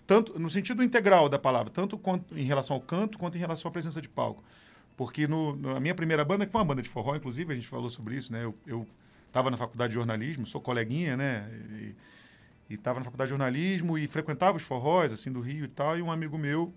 tanto 0.06 0.38
no 0.38 0.48
sentido 0.48 0.82
integral 0.82 1.28
da 1.28 1.38
palavra, 1.38 1.70
tanto 1.70 1.98
quanto 1.98 2.36
em 2.36 2.44
relação 2.44 2.74
ao 2.76 2.80
canto 2.82 3.18
quanto 3.18 3.36
em 3.36 3.40
relação 3.40 3.68
à 3.68 3.72
presença 3.72 4.00
de 4.00 4.08
palco. 4.08 4.42
Porque 4.96 5.28
no, 5.28 5.54
na 5.56 5.78
minha 5.78 5.94
primeira 5.94 6.24
banda, 6.24 6.46
que 6.46 6.52
foi 6.52 6.60
uma 6.60 6.64
banda 6.66 6.82
de 6.82 6.88
forró, 6.88 7.14
inclusive, 7.14 7.52
a 7.52 7.56
gente 7.56 7.68
falou 7.68 7.90
sobre 7.90 8.16
isso, 8.16 8.32
né? 8.32 8.44
Eu, 8.66 8.86
estava 9.28 9.50
na 9.50 9.56
faculdade 9.56 9.90
de 9.90 9.94
jornalismo, 9.94 10.46
sou 10.46 10.60
coleguinha, 10.60 11.16
né? 11.16 11.48
E 11.70 11.94
estava 12.74 12.98
na 12.98 13.04
faculdade 13.04 13.28
de 13.28 13.30
jornalismo 13.30 13.96
e 13.96 14.06
frequentava 14.06 14.56
os 14.56 14.62
forróis, 14.62 15.12
assim, 15.12 15.32
do 15.32 15.40
Rio 15.40 15.64
e 15.64 15.68
tal. 15.68 15.98
E 15.98 16.02
um 16.02 16.10
amigo 16.10 16.36
meu 16.36 16.72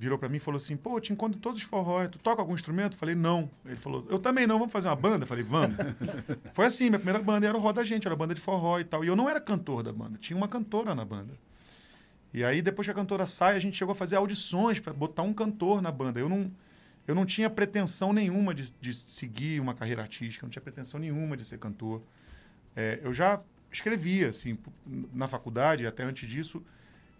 virou 0.00 0.18
para 0.18 0.30
mim 0.30 0.38
e 0.38 0.40
falou 0.40 0.56
assim: 0.56 0.76
pô, 0.76 0.96
eu 0.96 1.00
te 1.00 1.12
encontro 1.12 1.38
em 1.38 1.40
todos 1.40 1.60
os 1.60 1.64
forróis, 1.64 2.08
tu 2.08 2.18
toca 2.18 2.40
algum 2.40 2.54
instrumento? 2.54 2.96
Falei, 2.96 3.14
não. 3.14 3.50
Ele 3.66 3.76
falou, 3.76 4.06
eu 4.08 4.18
também 4.18 4.46
não, 4.46 4.58
vamos 4.58 4.72
fazer 4.72 4.88
uma 4.88 4.96
banda? 4.96 5.26
Falei, 5.26 5.44
vamos. 5.44 5.76
Foi 6.54 6.64
assim, 6.64 6.84
minha 6.88 6.98
primeira 6.98 7.22
banda 7.22 7.46
era 7.46 7.56
o 7.56 7.60
Roda 7.60 7.84
Gente, 7.84 8.06
era 8.06 8.16
banda 8.16 8.34
de 8.34 8.40
forró 8.40 8.80
e 8.80 8.84
tal. 8.84 9.04
E 9.04 9.08
eu 9.08 9.14
não 9.14 9.28
era 9.28 9.38
cantor 9.40 9.82
da 9.82 9.92
banda, 9.92 10.16
tinha 10.18 10.36
uma 10.36 10.48
cantora 10.48 10.94
na 10.94 11.04
banda. 11.04 11.34
E 12.32 12.42
aí, 12.44 12.62
depois 12.62 12.86
que 12.86 12.90
a 12.92 12.94
cantora 12.94 13.26
sai, 13.26 13.56
a 13.56 13.58
gente 13.58 13.76
chegou 13.76 13.92
a 13.92 13.94
fazer 13.94 14.16
audições 14.16 14.80
para 14.80 14.92
botar 14.92 15.22
um 15.22 15.34
cantor 15.34 15.82
na 15.82 15.90
banda. 15.90 16.18
Eu 16.18 16.28
não, 16.28 16.50
eu 17.06 17.14
não 17.14 17.26
tinha 17.26 17.50
pretensão 17.50 18.12
nenhuma 18.12 18.54
de, 18.54 18.72
de 18.80 18.94
seguir 18.94 19.60
uma 19.60 19.74
carreira 19.74 20.00
artística, 20.00 20.46
não 20.46 20.50
tinha 20.50 20.62
pretensão 20.62 20.98
nenhuma 20.98 21.36
de 21.36 21.44
ser 21.44 21.58
cantor. 21.58 22.02
É, 22.74 23.00
eu 23.02 23.12
já 23.12 23.40
escrevia, 23.70 24.28
assim, 24.28 24.58
na 25.12 25.26
faculdade, 25.28 25.86
até 25.86 26.02
antes 26.02 26.28
disso, 26.28 26.62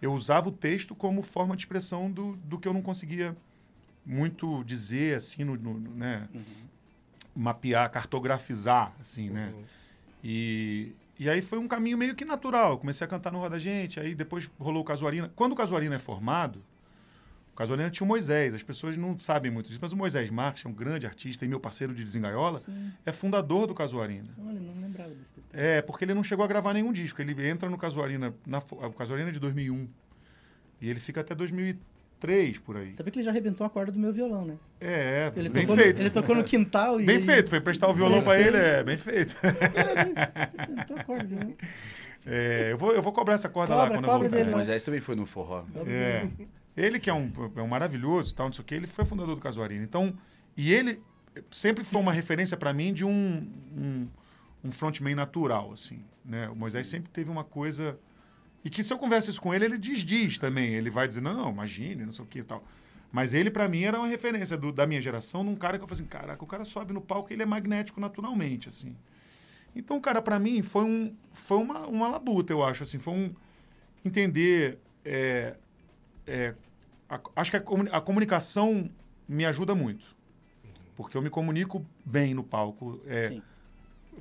eu 0.01 0.13
usava 0.13 0.49
o 0.49 0.51
texto 0.51 0.93
como 0.95 1.21
forma 1.21 1.55
de 1.55 1.61
expressão 1.61 2.11
do, 2.11 2.35
do 2.37 2.57
que 2.59 2.67
eu 2.67 2.73
não 2.73 2.81
conseguia 2.81 3.35
muito 4.05 4.63
dizer, 4.63 5.15
assim, 5.17 5.43
no, 5.43 5.55
no- 5.55 5.77
né? 5.95 6.27
mapear, 7.35 7.89
cartografizar, 7.89 8.93
assim, 8.99 9.29
né? 9.29 9.53
E, 10.23 10.91
e 11.19 11.29
aí 11.29 11.41
foi 11.41 11.59
um 11.59 11.67
caminho 11.67 11.97
meio 11.97 12.15
que 12.15 12.25
natural. 12.25 12.71
Eu 12.71 12.77
comecei 12.77 13.05
a 13.05 13.07
cantar 13.07 13.31
no 13.31 13.39
Roda 13.39 13.57
Gente, 13.57 13.99
aí 13.99 14.13
depois 14.13 14.49
rolou 14.59 14.81
o 14.81 14.85
Casuarina. 14.85 15.31
Quando 15.35 15.53
o 15.53 15.55
Casuarina 15.55 15.95
é 15.95 15.99
formado, 15.99 16.61
o 17.53 17.55
Casuarina 17.55 17.89
tinha 17.89 18.05
o 18.05 18.07
Moisés. 18.07 18.53
As 18.53 18.63
pessoas 18.63 18.95
não 18.97 19.19
sabem 19.19 19.51
muito 19.51 19.67
disso, 19.67 19.79
mas 19.81 19.91
o 19.91 19.97
Moisés 19.97 20.29
Marques 20.31 20.65
é 20.65 20.69
um 20.69 20.73
grande 20.73 21.05
artista 21.05 21.43
e 21.45 21.47
meu 21.47 21.59
parceiro 21.59 21.93
de 21.93 22.03
Desengaiola, 22.03 22.59
Sim. 22.59 22.91
é 23.05 23.11
fundador 23.11 23.67
do 23.67 23.75
Casuarina. 23.75 24.29
Olha, 24.45 24.59
não 24.59 24.81
lembrava 24.81 25.09
desse 25.09 25.33
detalhe. 25.35 25.63
É, 25.63 25.81
porque 25.81 26.05
ele 26.05 26.13
não 26.13 26.23
chegou 26.23 26.43
a 26.45 26.47
gravar 26.47 26.73
nenhum 26.73 26.91
disco. 26.93 27.21
Ele 27.21 27.47
entra 27.47 27.69
no 27.69 27.77
Casuarina, 27.77 28.33
na, 28.45 28.59
o 28.59 28.93
Casuarina 28.93 29.29
é 29.29 29.31
de 29.33 29.39
2001. 29.39 29.87
E 30.81 30.89
ele 30.89 30.99
fica 30.99 31.21
até 31.21 31.35
2003, 31.35 32.57
por 32.59 32.77
aí. 32.77 32.93
Sabia 32.93 33.11
que 33.11 33.19
ele 33.19 33.25
já 33.25 33.31
arrebentou 33.31 33.67
a 33.67 33.69
corda 33.69 33.91
do 33.91 33.99
meu 33.99 34.11
violão, 34.11 34.45
né? 34.45 34.55
É, 34.79 35.31
é 35.35 35.39
Ele 35.39 35.49
bem 35.49 35.65
tocou 35.67 35.75
feito. 35.83 35.97
No, 35.97 36.03
ele 36.03 36.09
tocou 36.09 36.35
no 36.35 36.43
quintal 36.43 36.99
e. 37.01 37.05
Bem 37.05 37.17
ele- 37.17 37.25
feito, 37.25 37.49
foi 37.49 37.59
emprestar 37.59 37.89
o 37.89 37.93
violão 37.93 38.23
pra 38.23 38.39
ele, 38.39 38.57
é 38.57 38.83
bem 38.83 38.97
feito. 38.97 39.35
É, 39.43 40.51
arrebentou 40.57 40.97
a 40.97 41.03
corda 41.03 41.23
do 41.25 41.29
violão. 41.35 41.53
É, 42.25 42.69
eu, 42.71 42.77
vou, 42.77 42.91
eu 42.93 43.01
vou 43.01 43.11
cobrar 43.11 43.33
essa 43.35 43.49
corda 43.49 43.75
lá 43.75 43.83
Cobra, 43.83 43.97
quando 43.97 44.05
cobra 44.05 44.27
eu 44.27 44.29
voltar. 44.29 44.35
dele 44.37 44.49
O 44.49 44.51
lá. 44.51 44.57
Moisés 44.57 44.83
também 44.83 45.01
foi 45.01 45.15
no 45.15 45.25
forró. 45.25 45.63
É. 45.87 46.27
Ele 46.75 46.99
que 46.99 47.09
é 47.09 47.13
um, 47.13 47.31
é 47.55 47.61
um 47.61 47.67
maravilhoso, 47.67 48.33
tal, 48.33 48.47
não 48.47 48.53
sei 48.53 48.61
o 48.61 48.65
que, 48.65 48.75
ele 48.75 48.87
foi 48.87 49.03
fundador 49.05 49.35
do 49.35 49.41
Casuarina. 49.41 49.83
Então, 49.83 50.17
e 50.55 50.71
ele 50.73 51.01
sempre 51.51 51.83
foi 51.83 51.99
uma 51.99 52.13
referência 52.13 52.55
para 52.55 52.73
mim 52.73 52.93
de 52.93 53.03
um, 53.03 53.47
um, 53.77 54.07
um 54.63 54.71
frontman 54.71 55.15
natural, 55.15 55.71
assim, 55.73 56.03
né? 56.23 56.49
O 56.49 56.55
Moisés 56.55 56.87
sempre 56.87 57.09
teve 57.11 57.29
uma 57.29 57.43
coisa 57.43 57.99
e 58.63 58.69
que 58.69 58.83
se 58.83 58.93
eu 58.93 58.97
converso 58.97 59.29
isso 59.29 59.41
com 59.41 59.53
ele, 59.53 59.65
ele 59.65 59.77
desdiz 59.77 60.37
também. 60.37 60.73
Ele 60.73 60.89
vai 60.89 61.07
dizer, 61.07 61.21
não, 61.21 61.49
imagine, 61.51 62.05
não 62.05 62.13
sei 62.13 62.23
o 62.23 62.27
que 62.27 62.39
e 62.39 62.43
tal. 62.43 62.63
Mas 63.11 63.33
ele, 63.33 63.51
para 63.51 63.67
mim, 63.67 63.83
era 63.83 63.97
uma 63.99 64.07
referência 64.07 64.57
do- 64.57 64.71
da 64.71 64.87
minha 64.87 65.01
geração, 65.01 65.43
num 65.43 65.55
cara 65.55 65.77
que 65.77 65.83
eu 65.83 65.87
falei 65.87 66.01
assim, 66.01 66.09
caraca, 66.09 66.43
o 66.43 66.47
cara 66.47 66.63
sobe 66.63 66.93
no 66.93 67.01
palco 67.01 67.33
ele 67.33 67.43
é 67.43 67.45
magnético 67.45 67.99
naturalmente, 67.99 68.69
assim. 68.69 68.95
Então, 69.75 69.99
cara, 69.99 70.21
para 70.21 70.39
mim, 70.39 70.61
foi, 70.61 70.83
um, 70.85 71.13
foi 71.31 71.57
uma, 71.57 71.87
uma 71.87 72.07
labuta, 72.07 72.53
eu 72.53 72.63
acho, 72.63 72.83
assim. 72.83 72.97
Foi 72.99 73.13
um 73.13 73.33
entender... 74.05 74.77
é, 75.03 75.55
é, 76.31 76.55
a- 77.09 77.19
acho 77.35 77.51
que 77.51 77.57
a, 77.57 77.61
comuni- 77.61 77.89
a 77.91 77.99
comunicação 78.01 78.89
me 79.27 79.45
ajuda 79.45 79.75
muito. 79.75 80.15
Porque 80.95 81.17
eu 81.17 81.21
me 81.21 81.29
comunico 81.29 81.85
bem 82.05 82.33
no 82.33 82.43
palco, 82.43 82.99
é, 83.05 83.41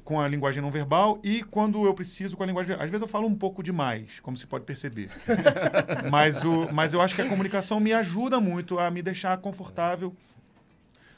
com 0.04 0.20
a 0.20 0.26
linguagem 0.28 0.62
não 0.62 0.70
verbal 0.70 1.18
e 1.22 1.42
quando 1.42 1.84
eu 1.84 1.92
preciso 1.94 2.36
com 2.36 2.42
a 2.42 2.46
linguagem 2.46 2.68
verbal. 2.68 2.84
Às 2.84 2.90
vezes 2.90 3.02
eu 3.02 3.08
falo 3.08 3.26
um 3.26 3.34
pouco 3.34 3.62
demais, 3.62 4.20
como 4.20 4.36
se 4.36 4.46
pode 4.46 4.64
perceber. 4.64 5.10
mas, 6.10 6.44
o, 6.44 6.72
mas 6.72 6.92
eu 6.94 7.00
acho 7.00 7.14
que 7.14 7.22
a 7.22 7.28
comunicação 7.28 7.78
me 7.80 7.92
ajuda 7.92 8.40
muito 8.40 8.78
a 8.78 8.90
me 8.90 9.02
deixar 9.02 9.36
confortável 9.38 10.14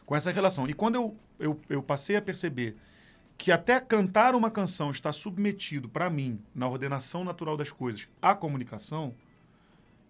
com 0.04 0.16
essa 0.16 0.30
relação. 0.30 0.66
E 0.66 0.72
quando 0.74 0.96
eu, 0.96 1.16
eu, 1.38 1.60
eu 1.68 1.82
passei 1.82 2.16
a 2.16 2.22
perceber 2.22 2.76
que 3.38 3.50
até 3.52 3.80
cantar 3.80 4.34
uma 4.34 4.50
canção 4.50 4.90
está 4.90 5.12
submetido, 5.12 5.88
para 5.88 6.08
mim, 6.10 6.40
na 6.54 6.68
ordenação 6.68 7.24
natural 7.24 7.56
das 7.56 7.70
coisas, 7.70 8.08
à 8.20 8.34
comunicação, 8.34 9.14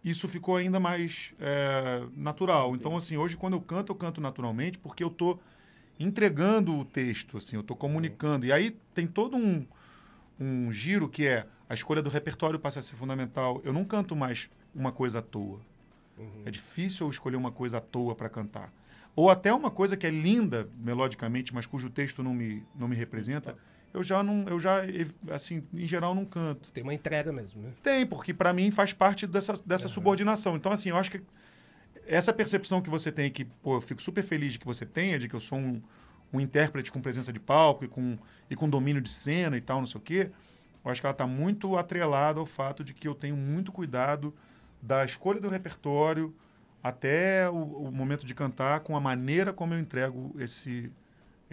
isso 0.05 0.27
ficou 0.29 0.57
ainda 0.57 0.81
mais 0.81 1.33
é, 1.39 2.03
natural. 2.17 2.75
Então, 2.75 2.97
assim, 2.97 3.17
hoje 3.17 3.37
quando 3.37 3.55
eu 3.55 3.61
canto, 3.61 3.93
eu 3.93 3.97
canto 3.97 4.21
naturalmente, 4.21 4.79
porque 4.79 5.05
eu 5.05 5.09
estou 5.09 5.41
entregando 5.99 6.77
o 6.77 6.85
texto, 6.85 7.37
assim, 7.37 7.57
eu 7.57 7.61
estou 7.61 7.77
comunicando. 7.77 8.45
E 8.45 8.53
aí 8.53 8.77
tem 8.95 9.07
todo 9.07 9.37
um, 9.37 9.65
um 10.41 10.73
giro 10.73 11.09
que 11.09 11.27
é 11.27 11.47
a 11.69 11.75
escolha 11.75 12.03
do 12.03 12.11
repertório 12.11 12.59
passa 12.59 12.81
a 12.81 12.83
ser 12.83 12.97
fundamental. 12.97 13.61
Eu 13.65 13.73
não 13.73 13.85
canto 13.85 14.17
mais 14.17 14.51
uma 14.75 14.91
coisa 14.91 15.21
à 15.21 15.23
toa. 15.23 15.61
É 16.45 16.51
difícil 16.51 17.07
eu 17.07 17.11
escolher 17.11 17.37
uma 17.37 17.51
coisa 17.51 17.79
à 17.79 17.81
toa 17.81 18.15
para 18.15 18.29
cantar. 18.29 18.73
Ou 19.15 19.31
até 19.31 19.53
uma 19.53 19.71
coisa 19.71 19.97
que 19.97 20.07
é 20.07 20.11
linda 20.11 20.69
melodicamente, 20.77 21.55
mas 21.55 21.67
cujo 21.67 21.91
texto 21.91 22.23
não 22.23 22.35
me, 22.35 22.65
não 22.75 22.89
me 22.89 22.97
representa, 22.97 23.57
eu 23.95 24.03
já 24.03 24.23
não, 24.23 24.47
eu 24.49 24.59
já 24.59 24.83
assim, 25.31 25.63
em 25.73 25.87
geral 25.87 26.15
não 26.15 26.25
canto. 26.25 26.71
Tem 26.71 26.83
uma 26.83 26.95
entrega 26.95 27.33
mesmo, 27.33 27.63
né? 27.63 27.73
Tem, 27.83 28.07
porque 28.07 28.33
para 28.33 28.53
mim 28.53 28.71
faz 28.71 28.93
parte 28.93 29.27
dessa, 29.27 29.55
dessa 29.65 29.89
subordinação. 29.89 30.57
Então, 30.57 30.73
assim, 30.73 30.91
eu 30.91 30.97
acho 30.97 31.11
que 31.11 31.23
essa 32.07 32.33
percepção 32.33 32.81
que 32.81 32.91
você 32.91 33.13
tem, 33.13 33.31
que 33.31 33.45
pô, 33.45 33.77
eu 33.77 33.81
fico 33.81 34.01
super 34.01 34.23
feliz 34.23 34.55
de 34.55 34.59
que 34.59 34.67
você 34.67 34.87
tenha, 34.87 35.19
de 35.19 35.29
que 35.29 35.35
eu 35.35 35.41
sou 35.41 35.59
um, 35.59 35.81
um 36.33 36.41
intérprete 36.41 36.91
com 36.91 37.01
presença 37.01 37.33
de 37.33 37.39
palco 37.39 37.85
e 37.85 37.89
com, 37.89 38.19
e 38.51 38.57
com 38.57 38.69
domínio 38.69 39.03
de 39.03 39.11
cena 39.11 39.57
e 39.57 39.61
tal, 39.61 39.81
não 39.81 39.87
sei 39.87 40.01
o 40.01 40.03
quê, 40.03 40.31
eu 40.85 40.91
acho 40.91 41.01
que 41.01 41.07
ela 41.07 41.13
está 41.13 41.27
muito 41.27 41.77
atrelada 41.77 42.41
ao 42.41 42.47
fato 42.47 42.83
de 42.83 42.95
que 42.95 43.07
eu 43.07 43.15
tenho 43.15 43.37
muito 43.37 43.71
cuidado 43.71 44.35
da 44.81 45.05
escolha 45.05 45.41
do 45.41 45.49
repertório 45.49 46.35
até 46.83 47.49
o, 47.49 47.87
o 47.87 47.93
momento 47.93 48.27
de 48.27 48.35
cantar, 48.35 48.81
com 48.81 48.97
a 48.97 49.01
maneira 49.01 49.53
como 49.53 49.75
eu 49.75 49.79
entrego 49.79 50.35
esse, 50.39 50.91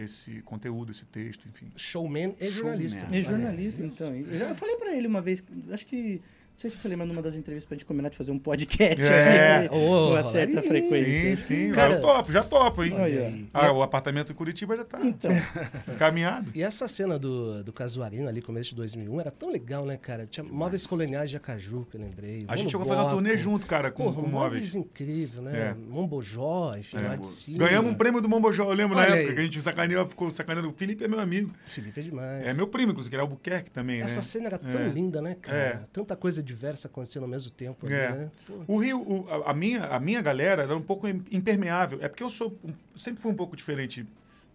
esse 0.03 0.41
conteúdo, 0.41 0.91
esse 0.91 1.05
texto, 1.05 1.47
enfim. 1.47 1.71
Showman 1.75 2.33
e 2.39 2.49
jornalista. 2.49 2.99
Showman. 3.01 3.17
É 3.17 3.21
jornalista, 3.21 3.85
então. 3.85 4.15
Eu, 4.15 4.37
já- 4.37 4.47
eu 4.49 4.55
falei 4.55 4.75
pra 4.77 4.95
ele 4.95 5.07
uma 5.07 5.21
vez, 5.21 5.43
acho 5.71 5.85
que. 5.85 6.21
Não 6.59 6.61
sei 6.63 6.71
se 6.71 6.75
você 6.75 6.89
lembra 6.89 7.05
numa 7.05 7.21
das 7.21 7.35
entrevistas 7.35 7.65
pra 7.65 7.75
gente 7.77 7.85
combinar 7.85 8.09
de 8.09 8.17
fazer 8.17 8.33
um 8.33 8.37
podcast 8.37 9.01
É. 9.01 9.59
aqui, 9.59 9.69
com 9.69 9.75
Ô, 9.77 10.09
uma 10.09 10.23
certa 10.23 10.59
rolaria. 10.59 10.69
frequência. 10.89 11.35
Sim, 11.37 11.67
sim. 11.67 11.71
Cara- 11.71 11.93
eu 11.93 12.01
topo, 12.01 12.31
já 12.33 12.43
topo, 12.43 12.83
hein? 12.83 12.91
Olha 12.95 13.27
aí. 13.27 13.47
Ah, 13.53 13.71
o 13.71 13.81
apartamento 13.81 14.33
em 14.33 14.35
Curitiba 14.35 14.75
já 14.75 14.81
está 14.81 14.99
Então, 15.01 15.31
encaminhado. 15.87 16.51
E 16.53 16.61
essa 16.61 16.85
cena 16.85 17.17
do, 17.17 17.63
do 17.63 17.71
Casuarina 17.71 18.27
ali, 18.27 18.41
começo 18.41 18.71
de 18.71 18.75
2001, 18.75 19.21
era 19.21 19.31
tão 19.31 19.49
legal, 19.49 19.85
né, 19.85 19.95
cara? 19.95 20.27
Tinha 20.27 20.43
móveis 20.43 20.85
coloniais 20.85 21.29
de 21.29 21.37
Acaju, 21.37 21.87
que 21.89 21.95
eu 21.95 22.01
lembrei. 22.01 22.43
A 22.49 22.57
gente 22.57 22.71
chegou 22.71 22.83
a 22.83 22.87
fazer 22.89 22.99
uma 22.99 23.09
Bloco. 23.09 23.23
turnê 23.23 23.37
junto, 23.37 23.65
cara, 23.65 23.89
com, 23.89 24.03
Porra, 24.11 24.21
com 24.23 24.27
móveis. 24.29 24.75
incrível, 24.75 25.41
né? 25.41 25.57
É. 25.57 25.73
Mombojó, 25.73 26.75
enfim, 26.77 26.97
É. 26.97 27.01
lá 27.07 27.15
de 27.15 27.25
cima. 27.27 27.65
Ganhamos 27.69 27.91
um 27.91 27.95
prêmio 27.95 28.19
do 28.21 28.27
Mombojó, 28.27 28.65
eu 28.65 28.73
lembro 28.73 28.97
na 28.97 29.03
Olha 29.03 29.11
época 29.13 29.29
aí. 29.29 29.33
que 29.35 29.39
a 29.39 29.43
gente 29.43 29.61
sacaneou, 29.61 30.05
ficou 30.09 30.29
sacaneando. 30.29 30.67
O 30.67 30.73
Felipe 30.73 31.05
é 31.05 31.07
meu 31.07 31.21
amigo. 31.21 31.51
Felipe 31.65 32.01
é 32.01 32.03
demais. 32.03 32.45
É 32.45 32.53
meu 32.53 32.67
primo, 32.67 32.91
inclusive, 32.91 33.09
que 33.11 33.15
era 33.15 33.23
Albuquerque 33.23 33.71
também, 33.71 34.01
Essa 34.01 34.17
né? 34.17 34.21
cena 34.23 34.47
era 34.47 34.57
tão 34.57 34.81
É. 34.81 34.89
linda, 34.89 35.21
né, 35.21 35.37
cara? 35.41 35.57
É. 35.57 35.79
Tanta 35.93 36.17
coisa 36.17 36.43
diversas 36.53 36.85
acontecendo 36.85 37.23
ao 37.23 37.29
mesmo 37.29 37.51
tempo. 37.51 37.85
ali, 37.85 37.95
É. 37.95 38.11
né? 38.11 38.31
O 38.67 38.77
Rio, 38.77 38.99
o- 39.01 39.27
a, 39.45 39.53
minha, 39.53 39.85
a 39.85 39.99
minha 39.99 40.21
galera 40.21 40.63
era 40.63 40.75
um 40.75 40.81
pouco 40.81 41.07
im- 41.07 41.23
impermeável. 41.31 41.99
É 42.01 42.07
porque 42.09 42.23
eu 42.23 42.29
sou 42.29 42.57
sempre 42.95 43.21
fui 43.21 43.31
um 43.31 43.35
pouco 43.35 43.55
diferente 43.55 44.05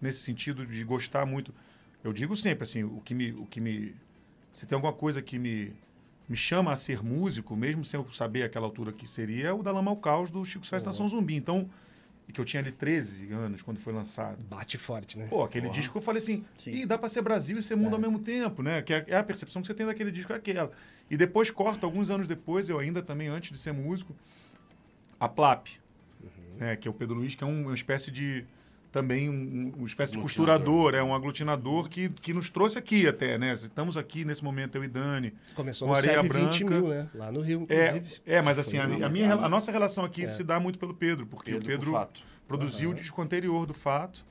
nesse 0.00 0.20
sentido 0.20 0.66
de 0.66 0.82
gostar 0.84 1.24
muito. 1.24 1.52
Eu 2.02 2.12
digo 2.12 2.36
sempre 2.36 2.64
assim, 2.64 2.82
o 2.84 3.00
que 3.04 3.14
me, 3.14 3.32
o 3.32 3.46
que 3.46 3.60
me, 3.60 3.94
se 4.52 4.66
tem 4.66 4.76
alguma 4.76 4.92
coisa 4.92 5.22
que 5.22 5.38
me 5.38 5.72
me 6.26 6.36
chama 6.36 6.72
a 6.72 6.76
ser 6.76 7.02
músico, 7.04 7.54
mesmo 7.54 7.84
sem 7.84 8.00
eu 8.00 8.10
saber 8.10 8.44
aquela 8.44 8.64
altura 8.64 8.90
que 8.92 9.06
seria, 9.06 9.48
é 9.48 9.52
o 9.52 9.62
da 9.62 9.70
Lama 9.70 9.90
ao 9.90 9.96
Caos 9.98 10.30
do 10.30 10.42
Chico 10.42 10.66
Sainz 10.66 10.82
Nação 10.82 11.06
Zumbi. 11.06 11.34
Então, 11.36 11.68
e 12.28 12.32
que 12.32 12.40
eu 12.40 12.44
tinha 12.44 12.62
ali 12.62 12.72
13 12.72 13.30
anos 13.32 13.60
quando 13.62 13.78
foi 13.78 13.92
lançado. 13.92 14.42
bate 14.44 14.78
forte, 14.78 15.18
né? 15.18 15.26
Pô, 15.28 15.42
aquele 15.42 15.68
disco 15.68 15.98
eu 15.98 16.02
falei 16.02 16.22
assim, 16.22 16.44
Sim. 16.58 16.70
Ih, 16.70 16.86
dá 16.86 16.96
pra 16.96 17.08
ser 17.08 17.20
Brasil 17.22 17.58
e 17.58 17.62
ser 17.62 17.76
mundo 17.76 17.94
ao 17.94 18.00
mesmo 18.00 18.18
tempo, 18.18 18.62
né? 18.62 18.80
Que 18.82 18.94
é, 18.94 19.04
é 19.08 19.16
a 19.16 19.22
percepção 19.24 19.60
que 19.60 19.68
você 19.68 19.74
tem 19.74 19.84
daquele 19.86 20.10
disco, 20.10 20.32
é 20.32 20.36
aquela. 20.36 20.70
E 21.10 21.16
depois 21.16 21.50
corta, 21.50 21.84
alguns 21.86 22.08
anos 22.10 22.26
depois, 22.26 22.68
eu 22.68 22.78
ainda 22.78 23.02
também, 23.02 23.28
antes 23.28 23.50
de 23.52 23.58
ser 23.58 23.72
músico, 23.72 24.14
a 25.20 25.28
Plap, 25.28 25.66
né? 26.58 26.76
Que 26.76 26.88
é 26.88 26.90
o 26.90 26.94
Pedro 26.94 27.16
Luiz, 27.16 27.34
que 27.34 27.44
é 27.44 27.46
um- 27.46 27.64
uma 27.66 27.74
espécie 27.74 28.10
de. 28.10 28.44
Também 28.94 29.28
um, 29.28 29.72
uma 29.76 29.88
espécie 29.88 30.12
de 30.12 30.18
costurador, 30.18 30.94
é 30.94 31.02
um 31.02 31.12
aglutinador 31.12 31.88
que, 31.88 32.08
que 32.10 32.32
nos 32.32 32.48
trouxe 32.48 32.78
aqui 32.78 33.08
até, 33.08 33.36
né? 33.36 33.52
Estamos 33.52 33.96
aqui 33.96 34.24
nesse 34.24 34.44
momento, 34.44 34.76
eu 34.76 34.84
e 34.84 34.86
Dani. 34.86 35.34
Começou 35.56 35.88
com 35.88 35.92
no 35.94 35.98
areia 35.98 36.22
SEB 36.22 36.28
20 36.32 36.62
branca. 36.62 36.64
mil, 36.80 36.88
né? 36.90 37.10
Lá 37.12 37.32
no 37.32 37.40
Rio, 37.40 37.66
É, 37.68 37.96
inclusive. 37.96 38.20
é 38.24 38.40
mas 38.40 38.56
assim, 38.56 38.78
a, 38.78 38.84
a 38.84 39.08
minha, 39.08 39.34
a 39.34 39.48
nossa 39.48 39.72
relação 39.72 40.04
aqui 40.04 40.22
É. 40.22 40.26
se 40.28 40.44
dá 40.44 40.60
muito 40.60 40.78
pelo 40.78 40.94
Pedro, 40.94 41.26
porque 41.26 41.50
Pedro 41.54 41.66
o 41.66 41.68
Pedro 41.98 42.08
produziu 42.46 42.90
o 42.90 42.94
disco 42.94 43.20
anterior 43.20 43.66
do 43.66 43.74
Fato. 43.74 44.24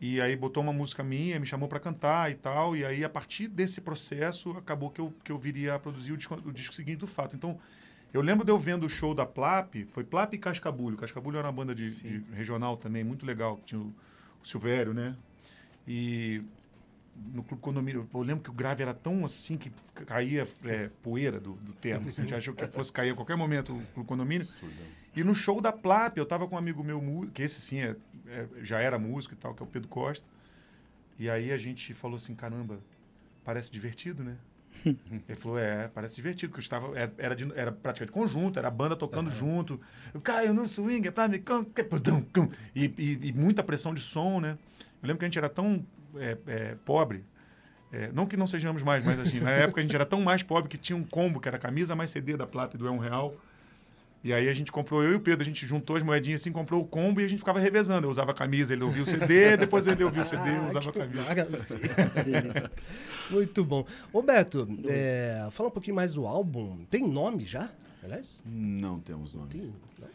E 0.00 0.20
aí 0.20 0.36
botou 0.36 0.62
uma 0.62 0.72
música 0.72 1.02
minha, 1.02 1.40
me 1.40 1.46
chamou 1.46 1.68
para 1.68 1.80
cantar 1.80 2.30
e 2.30 2.34
tal. 2.34 2.76
E 2.76 2.84
aí, 2.84 3.02
a 3.02 3.08
partir 3.08 3.48
desse 3.48 3.80
processo, 3.80 4.52
acabou 4.52 4.90
que 4.90 5.00
eu, 5.00 5.12
que 5.24 5.32
eu 5.32 5.38
viria 5.38 5.74
a 5.74 5.78
produzir 5.80 6.12
o 6.12 6.16
disco, 6.16 6.34
o 6.44 6.52
disco 6.52 6.72
seguinte 6.72 6.98
do 6.98 7.06
Fato. 7.08 7.34
Então, 7.34 7.58
eu 8.12 8.20
lembro 8.20 8.44
de 8.44 8.50
eu 8.52 8.58
vendo 8.58 8.84
o 8.84 8.88
show 8.88 9.14
da 9.14 9.24
Plap, 9.26 9.74
foi 9.88 10.04
Plap 10.04 10.34
e 10.34 10.38
Cascabulho. 10.38 10.96
Cascabulho 10.96 11.38
era 11.38 11.46
uma 11.46 11.52
banda 11.52 11.74
de, 11.74 11.90
de 11.90 12.24
regional 12.32 12.76
também, 12.76 13.02
muito 13.02 13.24
legal. 13.24 13.60
Tinha 13.64 13.80
o, 13.80 13.94
o 14.42 14.46
Silvério, 14.46 14.92
né? 14.92 15.16
E 15.86 16.42
no 17.32 17.42
Clube 17.42 17.62
Condomínio, 17.62 18.08
eu 18.12 18.20
lembro 18.22 18.42
que 18.42 18.50
o 18.50 18.52
grave 18.52 18.82
era 18.82 18.94
tão 18.94 19.24
assim 19.24 19.56
que 19.56 19.70
caía 20.06 20.46
é, 20.64 20.88
poeira 21.02 21.38
do, 21.38 21.54
do 21.54 21.72
teto. 21.72 22.08
assim, 22.08 22.22
A 22.22 22.24
gente 22.24 22.34
achou 22.34 22.54
que 22.54 22.66
fosse 22.72 22.92
cair 22.92 23.10
a 23.10 23.14
qualquer 23.14 23.36
momento 23.36 23.74
o 23.76 23.82
Clube 23.94 24.08
Condomínio. 24.08 24.46
E 25.14 25.22
no 25.22 25.34
show 25.34 25.60
da 25.60 25.72
Plap, 25.72 26.16
eu 26.16 26.24
tava 26.24 26.46
com 26.48 26.54
um 26.54 26.58
amigo 26.58 26.82
meu, 26.82 27.28
que 27.34 27.42
esse 27.42 27.60
sim 27.60 27.80
é- 27.80 27.96
é- 28.26 28.48
já 28.62 28.80
era 28.80 28.98
músico 28.98 29.34
e 29.34 29.36
tal, 29.36 29.54
que 29.54 29.62
é 29.62 29.66
o 29.66 29.68
Pedro 29.68 29.88
Costa. 29.88 30.26
E 31.18 31.28
aí 31.28 31.52
a 31.52 31.56
gente 31.56 31.92
falou 31.92 32.16
assim, 32.16 32.34
caramba, 32.34 32.80
parece 33.44 33.70
divertido, 33.70 34.24
né? 34.24 34.36
Ele 35.28 35.36
falou, 35.38 35.58
é, 35.58 35.88
parece 35.88 36.16
divertido, 36.16 36.50
porque 36.50 36.60
eu 36.60 36.62
estava, 36.62 36.98
era, 36.98 37.12
era, 37.18 37.36
de- 37.36 37.52
era 37.54 37.70
praticamente 37.72 38.12
conjunto, 38.12 38.58
era 38.58 38.68
a 38.68 38.70
banda 38.70 38.96
tocando 38.96 39.30
junto. 39.30 39.80
Eu 40.12 40.20
caio 40.20 40.52
no 40.52 40.66
swing, 40.66 41.06
é 41.06 41.10
pra 41.10 41.28
me... 41.28 41.38
E, 42.74 42.84
e- 42.98 43.18
e 43.28 43.32
muita 43.32 43.62
pressão 43.62 43.94
de 43.94 44.00
som, 44.00 44.40
né? 44.40 44.58
Eu 45.02 45.06
lembro 45.06 45.18
que 45.18 45.24
a 45.24 45.28
gente 45.28 45.38
era 45.38 45.48
tão 45.48 45.84
é, 46.16 46.36
é, 46.46 46.76
pobre, 46.84 47.24
é, 47.92 48.10
não 48.12 48.26
que 48.26 48.36
não 48.36 48.46
sejamos 48.46 48.82
mais, 48.82 49.04
mas 49.04 49.20
assim, 49.20 49.38
na 49.40 49.50
época 49.50 49.80
a 49.80 49.82
gente 49.82 49.94
era 49.94 50.06
tão 50.06 50.20
mais 50.20 50.42
pobre 50.42 50.68
que 50.68 50.78
tinha 50.78 50.96
um 50.96 51.04
combo, 51.04 51.40
que 51.40 51.48
era 51.48 51.56
a 51.56 51.60
camisa 51.60 51.94
mais 51.94 52.10
CD 52.10 52.36
da 52.36 52.46
Plata 52.46 52.76
e 52.76 52.78
do 52.78 52.86
É 52.86 52.90
Um 52.90 52.98
Real. 52.98 53.34
E 54.24 54.32
aí 54.32 54.48
a 54.48 54.54
gente 54.54 54.70
comprou, 54.70 55.02
eu 55.02 55.12
e 55.12 55.14
o 55.16 55.20
Pedro, 55.20 55.42
a 55.42 55.44
gente 55.44 55.66
juntou 55.66 55.96
as 55.96 56.02
moedinhas 56.02 56.40
assim, 56.40 56.52
comprou 56.52 56.80
o 56.80 56.84
combo 56.86 57.20
e 57.20 57.24
a 57.24 57.28
gente 57.28 57.40
ficava 57.40 57.58
revezando. 57.58 58.06
Eu 58.06 58.10
usava 58.10 58.30
a 58.30 58.34
camisa, 58.34 58.72
ele 58.72 58.84
ouvia 58.84 59.02
o 59.02 59.06
CD, 59.06 59.56
depois 59.58 59.86
ele 59.88 60.04
ouvia 60.04 60.22
o 60.22 60.24
CD, 60.24 60.48
eu 60.50 60.62
Ah, 60.62 60.68
usava 60.68 60.90
a 60.90 60.92
camisa. 60.92 62.70
Muito 63.30 63.64
bom. 63.64 63.84
Ô, 64.12 64.22
Beto, 64.22 64.68
é, 64.86 65.48
fala 65.50 65.68
um 65.68 65.72
pouquinho 65.72 65.96
mais 65.96 66.12
do 66.14 66.26
álbum. 66.26 66.84
Tem 66.90 67.06
nome 67.06 67.44
já? 67.44 67.68
Aliás? 68.04 68.42
Não 68.44 68.98
temos 69.00 69.32
nome. 69.32 69.48
Tem. 69.48 69.72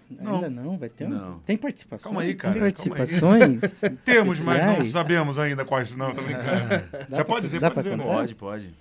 Não. 0.09 0.35
Ainda 0.35 0.49
não, 0.49 0.77
vai 0.77 0.89
ter 0.89 1.05
um. 1.05 1.09
Não. 1.09 1.39
Tem 1.39 1.55
participações? 1.57 2.03
Calma 2.03 2.21
aí, 2.21 2.35
cara, 2.35 2.53
Tem 2.53 2.61
participações? 2.61 3.61
Temos, 4.03 4.39
mas 4.43 4.65
não 4.65 4.85
sabemos 4.85 5.39
ainda 5.39 5.63
quais. 5.63 5.93
Não, 5.95 6.13
tô 6.13 6.21
brincando. 6.21 6.67
Dá 6.69 6.99
Já 6.99 7.05
pra- 7.07 7.25
pode 7.25 7.45
dizer, 7.45 7.59
pode 7.61 7.75
dizer? 7.83 7.97
Pode, 7.97 8.35
pode. 8.35 8.73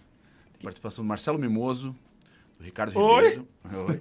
Participação 0.62 1.04
do 1.04 1.08
Marcelo 1.08 1.38
Mimoso, 1.38 1.94
do 2.58 2.64
Ricardo 2.64 2.98
Oi? 2.98 3.22
Ribeiro. 3.22 3.48
Oi. 3.88 4.00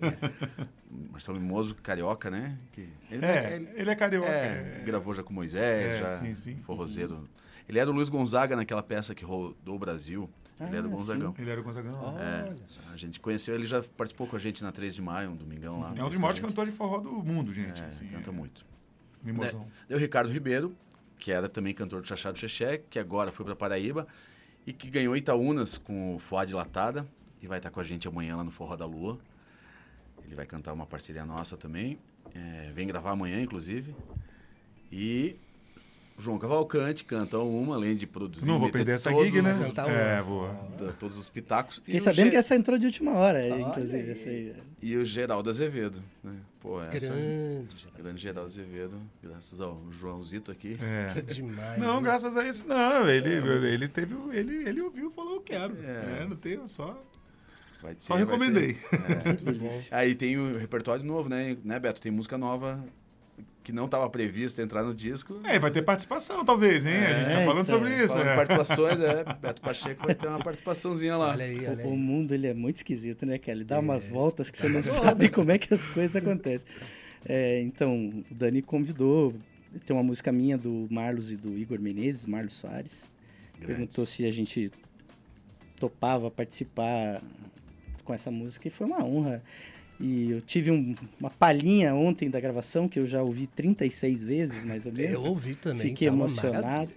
Marcelo 1.11 1.39
Mimoso, 1.39 1.75
carioca, 1.75 2.29
né? 2.29 2.57
Que 2.71 2.87
ele, 3.11 3.25
É, 3.25 3.55
ele- 3.55 3.69
ele 3.75 3.89
é 3.89 3.95
carioca. 3.95 4.29
é, 4.29 4.79
é. 4.81 4.83
gravou 4.85 5.13
já 5.13 5.23
com 5.23 5.33
Moisés, 5.33 5.95
É, 5.95 5.99
já 5.99 6.07
sim, 6.19 6.33
sim. 6.33 6.55
forrozeiro. 6.63 7.27
Ele 7.67 7.79
é 7.79 7.85
do 7.85 7.91
Luiz 7.91 8.09
Gonzaga 8.09 8.55
naquela 8.55 8.83
peça 8.83 9.15
que 9.15 9.25
rodou 9.25 9.75
o 9.75 9.79
Brasil. 9.79 10.29
ele 10.59 10.77
é 10.77 10.81
do 10.81 10.87
Ah, 10.87 10.91
Gonzagão. 10.91 11.35
Ele 11.37 11.49
era 11.49 11.59
o 11.59 11.63
Gonzagão. 11.63 11.99
Olha 12.01 12.55
só. 12.67 12.79
A 12.93 12.95
gente 12.95 13.19
conheceu, 13.19 13.55
ele 13.55 13.65
já 13.65 13.83
participou 13.97 14.25
com 14.27 14.35
a 14.37 14.39
gente 14.39 14.63
na 14.63 14.71
3 14.71 14.95
de 14.95 15.01
maio, 15.01 15.31
um 15.31 15.35
domingão 15.35 15.79
lá. 15.81 15.93
É 15.97 16.01
um 16.03 16.07
dos 16.07 16.17
maiores 16.17 16.39
cantores 16.39 16.71
de 16.71 16.77
forró 16.77 16.99
do 16.99 17.11
mundo, 17.11 17.51
gente. 17.51 17.81
É, 17.81 17.87
assim, 17.87 18.07
canta 18.07 18.29
é. 18.29 18.33
muito. 18.33 18.65
Mimosão. 19.21 19.67
Deu 19.89 19.97
o 19.97 19.99
Ricardo 19.99 20.31
Ribeiro, 20.31 20.73
que 21.17 21.31
era 21.31 21.49
também 21.49 21.73
cantor 21.73 22.01
do 22.01 22.07
Chachado 22.07 22.37
Xexé, 22.39 22.77
que 22.89 22.99
agora 22.99 23.31
foi 23.33 23.43
para 23.43 23.55
Paraíba 23.55 24.07
e 24.65 24.71
que 24.71 24.89
ganhou 24.89 25.17
Itaúnas 25.17 25.77
com 25.77 26.15
o 26.15 26.19
Fuad 26.19 26.53
Latada 26.53 27.05
e 27.45 27.47
vai 27.47 27.60
estar 27.60 27.69
com 27.69 27.79
a 27.79 27.84
gente 27.84 28.08
amanhã 28.08 28.36
lá 28.38 28.43
no 28.43 28.49
Forró 28.49 28.75
da 28.75 28.86
Lua. 28.88 29.19
Ele 30.25 30.34
vai 30.34 30.47
cantar 30.47 30.73
uma 30.73 30.86
parceria 30.88 31.23
nossa 31.25 31.55
também. 31.55 31.99
É, 32.34 32.71
vem 32.73 32.88
gravar 32.88 33.12
amanhã, 33.12 33.39
inclusive. 33.39 33.95
E 34.91 35.36
o 36.17 36.21
João 36.21 36.39
Cavalcante 36.39 37.03
canta 37.03 37.38
uma, 37.38 37.75
além 37.75 37.95
de 37.95 38.08
produzir. 38.08 38.47
Não 38.47 38.58
vou 38.58 38.71
perder 38.71 38.93
essa 38.93 39.12
gig, 39.12 39.41
né? 39.43 39.53
os- 39.53 39.77
É, 39.77 40.21
vou. 40.23 40.47
da- 40.79 40.91
todos 40.93 41.17
os 41.19 41.29
pitacos. 41.29 41.75
Fiquei 41.77 41.97
E 41.97 41.99
sabendo 41.99 42.25
Ge- 42.25 42.31
que 42.31 42.38
essa 42.38 42.55
entrou 42.55 42.79
de 42.79 42.88
última 42.88 43.12
hora, 43.12 43.39
Olha 43.39 43.62
inclusive. 43.62 44.12
Essa 44.12 44.29
aí. 44.29 44.55
E 44.81 44.97
o 44.97 45.05
Geraldo 45.05 45.49
Azevedo. 45.51 46.01
Né? 46.23 46.34
Pô, 46.60 46.81
essa... 46.81 46.99
Grande. 46.99 47.67
Grande 47.95 48.21
Geraldo 48.21 48.47
Azevedo, 48.47 48.99
graças 49.21 49.62
ao 49.62 49.79
Joãozito 49.91 50.51
aqui. 50.51 50.79
É. 50.81 51.21
Que 51.21 51.34
demais. 51.36 51.79
Não, 51.79 51.97
hein? 51.97 52.03
graças 52.03 52.36
a 52.36 52.47
isso. 52.47 52.65
Não, 52.67 53.08
ele, 53.08 53.29
ele 53.67 53.88
teve. 53.88 54.15
o- 54.15 54.34
Ele, 54.34 54.67
ele 54.67 54.81
ouviu 54.81 55.10
e 55.10 55.13
falou, 55.13 55.36
eu 55.36 55.41
quero. 55.41 55.75
É. 55.84 56.21
É, 56.21 56.25
não 56.25 56.36
tem, 56.36 56.65
só, 56.65 56.99
Vai 57.86 57.93
ter, 57.95 58.02
só 58.04 58.13
vai 58.15 58.24
recomendei. 58.26 58.74
ter. 58.74 59.26
Muito 59.45 59.60
bom. 59.60 59.82
Aí 59.91 60.15
tem 60.15 60.38
o 60.38 60.58
repertório 60.58 61.04
novo, 61.06 61.30
né, 61.30 61.56
né, 61.63 61.80
Beto? 61.80 62.02
Tem 62.02 62.12
música 62.12 62.38
nova 62.38 62.84
que 63.63 63.71
não 63.71 63.86
estava 63.86 64.08
prevista 64.10 64.62
entrar 64.62 64.84
no 64.84 64.93
disco. 64.93 65.39
É, 65.43 65.58
vai 65.60 65.71
ter 65.71 65.82
participação, 65.82 66.45
talvez, 66.45 66.86
hein? 66.86 66.93
a 66.98 67.13
gente 67.17 67.26
tá 67.26 67.41
É, 67.41 67.45
falando 67.45 67.63
então, 67.63 67.78
sobre 67.80 67.95
isso. 67.95 68.10
Falando 68.13 68.28
é. 68.28 68.36
participações, 68.36 69.00
é, 69.00 69.24
Beto 69.41 69.62
Pacheco 69.62 70.06
vai 70.06 70.13
ter 70.15 70.28
uma 70.28 70.38
participaçãozinha 70.39 71.17
lá. 71.17 71.30
Olha 71.32 71.45
aí, 71.45 71.58
olha 71.67 71.84
O, 71.84 71.89
o 71.89 71.91
aí. 71.93 71.98
mundo 71.98 72.34
ele 72.34 72.45
é 72.48 72.54
muito 72.54 72.78
esquisito, 72.78 73.26
né, 73.26 73.38
cara? 73.39 73.54
Ele 73.58 73.63
dá 73.63 73.78
É. 73.78 73.80
umas 73.80 74.06
voltas 74.08 74.50
que 74.52 74.58
você 74.58 74.69
não 74.69 74.82
sabe 74.84 75.30
como 75.30 75.52
é 75.52 75.58
que 75.58 75.74
as 75.74 75.88
coisas 75.88 76.15
acontecem. 76.15 76.67
É, 77.28 77.60
então, 77.62 78.24
o 78.30 78.34
Dani 78.36 78.62
convidou. 78.62 79.34
Tem 79.86 79.95
uma 79.95 80.04
música 80.04 80.32
minha 80.32 80.58
do 80.58 80.88
Marlos 80.91 81.32
e 81.32 81.36
do 81.36 81.58
Igor 81.58 81.80
Menezes, 81.80 82.26
Marlos 82.28 82.54
Soares. 82.54 83.10
Perguntou 83.60 84.06
se 84.06 84.26
a 84.28 84.32
gente 84.32 84.71
topava 85.80 86.30
participar 86.32 87.21
com 88.05 88.13
essa 88.13 88.31
música 88.31 88.67
e 88.67 88.71
foi 88.71 88.87
uma 88.87 89.03
honra. 89.03 89.43
E 89.99 90.31
eu 90.31 90.41
tive 90.41 90.71
um- 90.71 90.95
uma 91.19 91.29
palhinha 91.29 91.93
ontem 91.95 92.29
da 92.29 92.39
gravação 92.39 92.87
que 92.87 92.99
eu 92.99 93.05
já 93.07 93.21
ouvi 93.23 93.47
36 93.47 94.23
vezes, 94.23 94.63
mais 94.63 94.85
ou 94.85 94.93
menos. 94.93 95.13
Eu 95.13 95.23
ouvi 95.29 95.55
também. 95.55 95.89
Fiquei 95.89 96.07
tá 96.07 96.13
emocionado. 96.13 96.91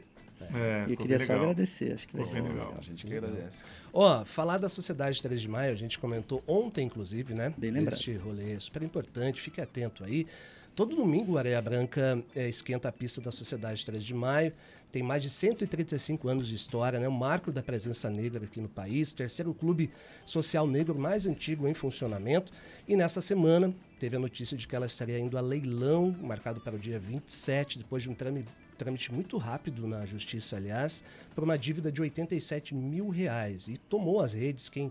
É, 0.54 0.86
e 0.88 0.92
eu 0.92 0.96
queria 0.96 1.18
só 1.18 1.24
legal. 1.24 1.40
agradecer. 1.40 1.92
Acho 1.94 2.08
que 2.08 2.16
vai 2.16 2.24
ser 2.24 2.40
legal. 2.42 2.74
A 2.78 2.80
gente 2.80 3.04
que 3.04 3.12
agradece. 3.12 3.64
Ó, 3.92 4.24
falar 4.24 4.58
da 4.58 4.68
Sociedade 4.68 5.20
3 5.20 5.40
de 5.40 5.48
Maio, 5.48 5.72
a 5.72 5.76
gente 5.76 5.98
comentou 5.98 6.42
ontem, 6.46 6.86
inclusive, 6.86 7.34
né? 7.34 7.52
Bem 7.56 7.70
lembrado. 7.70 7.94
Este 7.94 8.14
rolê 8.14 8.58
super 8.60 8.82
importante, 8.82 9.40
fique 9.40 9.60
atento 9.60 10.04
aí. 10.04 10.26
Todo 10.74 10.94
domingo 10.94 11.32
o 11.32 11.38
Areia 11.38 11.60
Branca 11.60 12.22
eh, 12.36 12.48
esquenta 12.48 12.88
a 12.88 12.92
pista 12.92 13.20
da 13.20 13.32
Sociedade 13.32 13.84
3 13.84 14.02
de 14.02 14.14
Maio. 14.14 14.52
Tem 14.90 15.02
mais 15.02 15.22
de 15.22 15.28
135 15.28 16.28
anos 16.28 16.48
de 16.48 16.54
história, 16.54 16.98
né? 16.98 17.06
O 17.06 17.12
marco 17.12 17.52
da 17.52 17.62
presença 17.62 18.08
negra 18.08 18.44
aqui 18.44 18.60
no 18.60 18.68
país, 18.68 19.12
terceiro 19.12 19.52
clube 19.52 19.90
social 20.24 20.66
negro 20.66 20.98
mais 20.98 21.26
antigo 21.26 21.68
em 21.68 21.74
funcionamento. 21.74 22.50
E 22.86 22.96
nessa 22.96 23.20
semana 23.20 23.74
teve 24.00 24.16
a 24.16 24.18
notícia 24.18 24.56
de 24.56 24.66
que 24.66 24.74
ela 24.74 24.86
estaria 24.86 25.18
indo 25.18 25.36
a 25.36 25.42
leilão, 25.42 26.16
marcado 26.22 26.60
para 26.60 26.76
o 26.76 26.78
dia 26.78 26.98
27, 26.98 27.78
depois 27.78 28.02
de 28.02 28.08
um 28.08 28.14
trâmite, 28.14 28.48
trâmite 28.78 29.12
muito 29.12 29.36
rápido 29.36 29.86
na 29.86 30.06
justiça, 30.06 30.56
aliás, 30.56 31.04
por 31.34 31.44
uma 31.44 31.58
dívida 31.58 31.92
de 31.92 32.00
87 32.00 32.74
mil 32.74 33.10
reais. 33.10 33.68
E 33.68 33.76
tomou 33.76 34.20
as 34.20 34.32
redes, 34.32 34.68
quem 34.68 34.90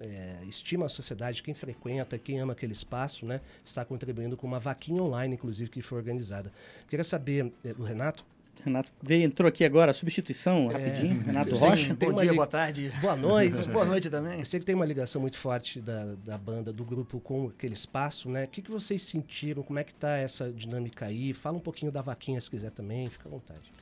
é, 0.00 0.38
estima 0.46 0.86
a 0.86 0.88
sociedade, 0.88 1.42
quem 1.42 1.54
frequenta, 1.54 2.18
quem 2.18 2.40
ama 2.40 2.52
aquele 2.52 2.72
espaço, 2.72 3.24
né, 3.24 3.40
está 3.64 3.84
contribuindo 3.84 4.36
com 4.36 4.46
uma 4.46 4.58
vaquinha 4.58 5.02
online, 5.02 5.34
inclusive, 5.34 5.70
que 5.70 5.82
foi 5.82 5.98
organizada. 5.98 6.52
Queria 6.88 7.04
saber 7.04 7.52
é, 7.64 7.72
do 7.72 7.82
Renato. 7.82 8.24
Renato 8.64 8.90
veio, 9.02 9.24
entrou 9.24 9.48
aqui 9.48 9.64
agora, 9.64 9.94
substituição, 9.94 10.66
rapidinho. 10.68 11.20
Renato 11.22 11.50
sim. 11.54 11.58
Rocha. 11.64 11.94
Bom 11.94 12.12
dia, 12.14 12.30
li- 12.30 12.36
boa 12.36 12.46
tarde. 12.46 12.92
Boa 13.00 13.14
noite. 13.16 13.56
Boa 13.70 13.84
noite 13.84 14.10
também. 14.10 14.40
Eu 14.40 14.46
sei 14.46 14.58
que 14.58 14.66
tem 14.66 14.74
uma 14.74 14.84
ligação 14.84 15.20
muito 15.20 15.38
forte 15.38 15.80
da, 15.80 16.14
da 16.24 16.36
banda, 16.36 16.72
do 16.72 16.84
grupo 16.84 17.20
com 17.20 17.46
aquele 17.48 17.74
espaço, 17.74 18.28
né? 18.28 18.44
O 18.44 18.48
que, 18.48 18.60
que 18.62 18.70
vocês 18.70 19.02
sentiram? 19.02 19.62
Como 19.62 19.78
é 19.78 19.84
que 19.84 19.94
tá 19.94 20.16
essa 20.16 20.50
dinâmica 20.52 21.06
aí? 21.06 21.32
Fala 21.32 21.56
um 21.56 21.60
pouquinho 21.60 21.92
da 21.92 22.02
vaquinha 22.02 22.40
se 22.40 22.50
quiser 22.50 22.70
também, 22.70 23.08
fica 23.08 23.28
à 23.28 23.30
vontade. 23.30 23.72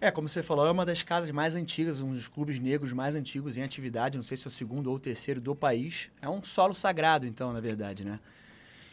É, 0.00 0.10
como 0.10 0.28
você 0.28 0.42
falou, 0.42 0.66
é 0.66 0.70
uma 0.70 0.84
das 0.84 1.02
casas 1.02 1.30
mais 1.30 1.54
antigas, 1.54 2.00
um 2.00 2.10
dos 2.10 2.28
clubes 2.28 2.58
negros 2.58 2.92
mais 2.92 3.14
antigos 3.14 3.56
em 3.56 3.62
atividade, 3.62 4.18
não 4.18 4.24
sei 4.24 4.36
se 4.36 4.46
é 4.46 4.48
o 4.48 4.50
segundo 4.50 4.88
ou 4.90 4.96
o 4.96 4.98
terceiro 4.98 5.40
do 5.40 5.54
país. 5.54 6.10
É 6.20 6.28
um 6.28 6.42
solo 6.42 6.74
sagrado, 6.74 7.26
então, 7.26 7.52
na 7.52 7.60
verdade, 7.60 8.04
né? 8.04 8.20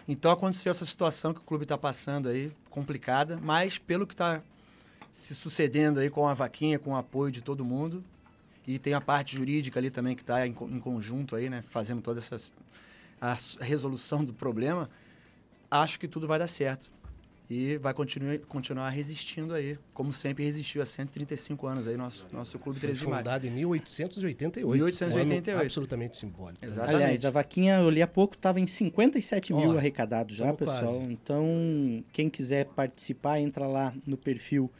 Então 0.07 0.31
aconteceu 0.31 0.71
essa 0.71 0.85
situação 0.85 1.33
que 1.33 1.39
o 1.41 1.43
clube 1.43 1.63
está 1.63 1.77
passando 1.77 2.29
aí, 2.29 2.51
complicada, 2.69 3.37
mas 3.41 3.77
pelo 3.77 4.07
que 4.07 4.13
está 4.13 4.41
se 5.11 5.35
sucedendo 5.35 5.99
aí 5.99 6.09
com 6.09 6.27
a 6.27 6.33
vaquinha, 6.33 6.79
com 6.79 6.91
o 6.91 6.95
apoio 6.95 7.31
de 7.31 7.41
todo 7.41 7.65
mundo, 7.65 8.03
e 8.65 8.79
tem 8.79 8.93
a 8.93 9.01
parte 9.01 9.35
jurídica 9.35 9.79
ali 9.79 9.89
também 9.89 10.15
que 10.15 10.21
está 10.21 10.47
em, 10.47 10.51
em, 10.51 10.79
conjunto 10.79 11.35
aí, 11.35 11.49
né, 11.49 11.63
fazendo 11.69 12.01
toda 12.01 12.19
essa 12.19 12.37
a 13.19 13.37
resolução 13.59 14.23
do 14.23 14.33
problema, 14.33 14.89
acho 15.69 15.99
que 15.99 16.07
tudo 16.07 16.27
vai 16.27 16.39
dar 16.39 16.47
certo 16.47 16.89
e 17.47 17.77
vai 17.77 17.93
continuar, 17.93 18.39
continuar 18.47 18.89
resistindo 18.89 19.53
aí, 19.53 19.77
como 19.93 20.11
sempre 20.13 20.43
resistiu 20.43 20.81
há 20.81 20.85
135 20.85 21.67
anos 21.67 21.87
aí, 21.87 21.97
nosso, 21.97 22.25
nosso 22.31 22.57
Clube 22.57 22.79
13 22.79 22.99
de 22.99 23.05
Maio. 23.05 23.17
Fundado 23.17 23.45
em 23.45 23.51
1888. 23.51 24.71
1888. 24.71 25.57
Um 25.57 25.61
absolutamente 25.61 26.17
simbólico. 26.17 26.65
Exatamente. 26.65 26.95
Aliás, 26.95 27.25
a 27.25 27.29
vaquinha, 27.29 27.75
eu 27.75 27.89
li 27.89 28.01
há 28.01 28.07
pouco, 28.07 28.35
estava 28.35 28.59
em 28.59 28.65
57 28.65 29.53
mil 29.53 29.71
Ó, 29.71 29.77
arrecadados 29.77 30.35
já, 30.35 30.53
pessoal. 30.53 30.95
quase. 30.95 31.11
Então, 31.11 31.45
quem 32.13 32.29
quiser 32.29 32.67
participar, 32.67 33.39
entra 33.41 33.67
lá 33.67 33.93
no 34.07 34.15
perfil 34.15 34.71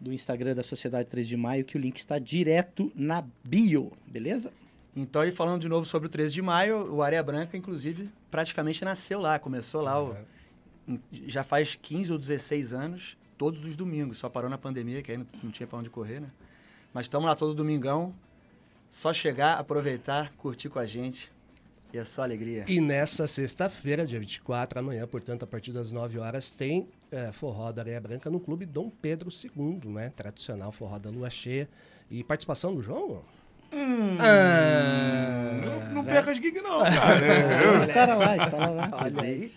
do 0.00 0.12
Instagram 0.12 0.54
da 0.54 0.62
Sociedade 0.62 1.08
3 1.08 1.28
de 1.28 1.36
Maio, 1.36 1.64
que 1.64 1.76
o 1.76 1.80
link 1.80 1.98
está 1.98 2.18
direto 2.18 2.90
na 2.94 3.24
bio, 3.44 3.92
beleza? 4.06 4.52
Então, 4.96 5.22
e 5.24 5.30
falando 5.30 5.60
de 5.60 5.68
novo 5.68 5.84
sobre 5.86 6.06
o 6.06 6.10
13 6.10 6.34
de 6.34 6.42
maio, 6.42 6.92
o 6.92 7.00
Areia 7.02 7.22
Branca, 7.22 7.56
inclusive, 7.56 8.08
praticamente 8.30 8.84
nasceu 8.84 9.20
lá, 9.20 9.38
começou 9.38 9.82
lá, 9.82 10.02
o- 10.02 10.16
em- 10.88 11.00
já 11.28 11.44
faz 11.44 11.76
15 11.80 12.10
ou 12.12 12.18
16 12.18 12.72
anos, 12.72 13.16
todos 13.38 13.64
os 13.64 13.76
domingos, 13.76 14.18
só 14.18 14.28
parou 14.28 14.50
na 14.50 14.58
pandemia, 14.58 15.00
que 15.00 15.12
aí 15.12 15.18
não, 15.18 15.26
não 15.44 15.50
tinha 15.50 15.66
para 15.66 15.78
onde 15.78 15.88
correr, 15.90 16.20
né? 16.20 16.28
Mas 16.92 17.04
estamos 17.06 17.28
lá 17.28 17.36
todo 17.36 17.54
domingão, 17.54 18.12
só 18.90 19.12
chegar, 19.12 19.58
aproveitar, 19.58 20.32
curtir 20.36 20.68
com 20.68 20.80
a 20.80 20.86
gente, 20.86 21.30
e 21.92 21.98
é 21.98 22.04
só 22.04 22.22
alegria. 22.22 22.64
E 22.66 22.80
nessa 22.80 23.28
sexta-feira, 23.28 24.04
dia 24.04 24.18
24, 24.18 24.80
amanhã, 24.80 25.06
portanto, 25.06 25.44
a 25.44 25.46
partir 25.46 25.72
das 25.72 25.92
9 25.92 26.18
horas, 26.18 26.50
tem 26.50 26.88
é, 27.10 27.32
forró 27.32 27.72
da 27.72 27.82
Areia 27.82 28.00
Branca 28.00 28.30
no 28.30 28.40
Clube 28.40 28.66
Dom 28.66 28.90
Pedro 28.90 29.28
II, 29.30 29.80
né? 29.90 30.12
Tradicional 30.16 30.72
forró 30.72 30.98
da 30.98 31.10
lua 31.10 31.30
cheia. 31.30 31.68
E 32.10 32.24
participação 32.24 32.74
do 32.74 32.82
João? 32.82 33.22
Ah, 34.18 35.60
Não, 35.64 35.94
não 35.94 36.04
perca 36.04 36.30
as 36.30 36.36
gigs, 36.38 36.60
não, 36.60 36.80
cara. 36.80 37.20
É, 37.24 37.86
Estará 37.86 38.14
lá, 38.16 38.36
estará 38.36 38.68
lá. 38.68 38.90
Olha 38.92 39.22
aí. 39.22 39.52